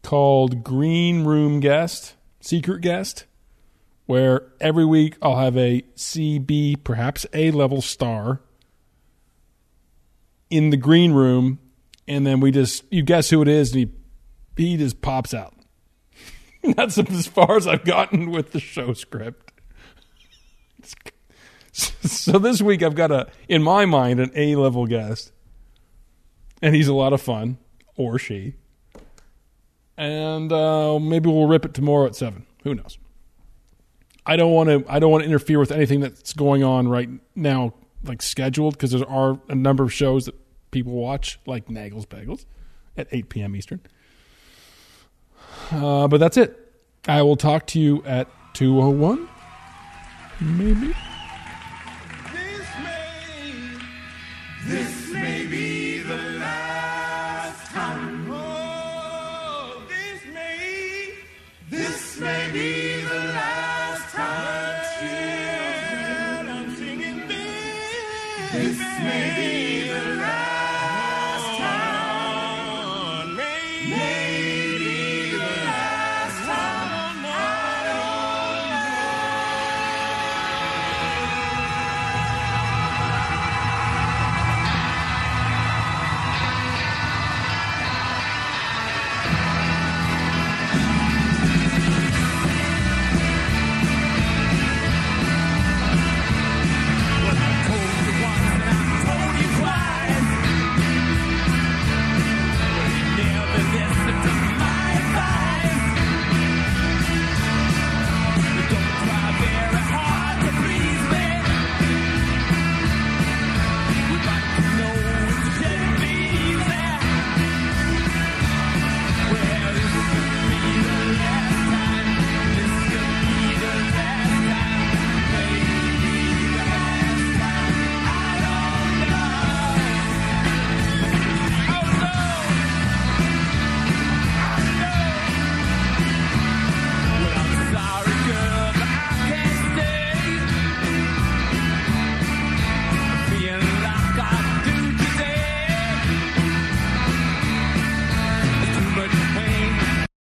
called 0.03 0.63
Green 0.63 1.25
Room 1.25 1.59
Guest, 1.59 2.15
Secret 2.41 2.81
Guest 2.81 3.25
where 4.07 4.47
every 4.61 4.85
week 4.85 5.17
I'll 5.21 5.37
have 5.37 5.57
a 5.57 5.83
CB, 5.97 6.83
perhaps 6.85 7.27
A 7.33 7.51
level 7.51 7.83
star 7.83 8.41
in 10.49 10.71
the 10.71 10.77
green 10.77 11.13
room, 11.13 11.59
and 12.09 12.27
then 12.27 12.41
we 12.41 12.53
just 12.53 12.85
you 12.91 13.03
guess 13.03 13.31
who 13.31 13.43
it 13.43 13.49
is, 13.49 13.73
and 13.73 13.91
he 14.57 14.65
he 14.65 14.77
just 14.77 15.03
pops 15.03 15.35
out. 15.35 15.55
That's 16.77 16.99
as 16.99 17.27
far 17.27 17.57
as 17.57 17.67
I've 17.67 17.85
gotten 17.85 18.31
with 18.31 18.53
the 18.53 18.61
show 18.61 18.93
script. 18.95 19.53
So 22.07 22.39
this 22.39 22.63
week 22.63 22.83
I've 22.83 22.95
got 22.95 23.11
a, 23.11 23.29
in 23.49 23.63
my 23.63 23.85
mind, 23.85 24.21
an 24.21 24.31
A 24.35 24.57
level 24.57 24.87
guest, 24.87 25.33
and 26.63 26.75
he's 26.75 26.89
a 26.89 26.95
lot 26.95 27.13
of 27.13 27.21
fun, 27.21 27.59
or 27.97 28.19
she. 28.19 28.55
And 29.97 30.53
uh, 30.53 30.99
maybe 30.99 31.29
we'll 31.29 31.47
rip 31.47 31.65
it 31.65 31.75
tomorrow 31.75 32.07
at 32.07 32.15
seven. 32.15 32.47
Who 32.63 32.75
knows? 32.75 32.99
I 34.25 34.37
don't 34.37 34.53
want 34.53 34.69
to. 34.69 34.85
I 34.89 34.99
don't 34.99 35.11
want 35.11 35.23
to 35.23 35.27
interfere 35.27 35.59
with 35.59 35.71
anything 35.71 36.01
that's 36.01 36.33
going 36.33 36.65
on 36.65 36.89
right 36.89 37.09
now, 37.35 37.75
like 38.05 38.23
scheduled, 38.23 38.75
because 38.75 38.91
there 38.91 39.09
are 39.09 39.39
a 39.49 39.55
number 39.55 39.85
of 39.85 39.93
shows 39.93 40.27
that 40.27 40.35
people 40.71 40.93
watch, 40.93 41.39
like 41.47 41.67
Nagels 41.67 42.07
Bagels, 42.07 42.45
at 42.97 43.07
8 43.13 43.29
p.m. 43.29 43.57
Eastern. 43.57 43.81
Uh, 45.71 46.09
but 46.09 46.19
that's 46.19 46.37
it. 46.37 46.75
I 47.07 47.23
will 47.23 47.37
talk 47.37 47.67
to 47.69 47.81
you 47.81 48.03
at 48.05 48.29
201, 48.55 49.29
maybe. 50.41 50.95
This 54.69 55.13
may 55.13 55.47
be 55.47 56.01
the 56.01 56.17
last 56.41 57.71
time. 57.71 58.27
Oh, 58.29 59.81
this 59.89 60.35
may, 60.35 61.13
this 61.71 62.21
may 62.21 62.51
be. 62.51 62.76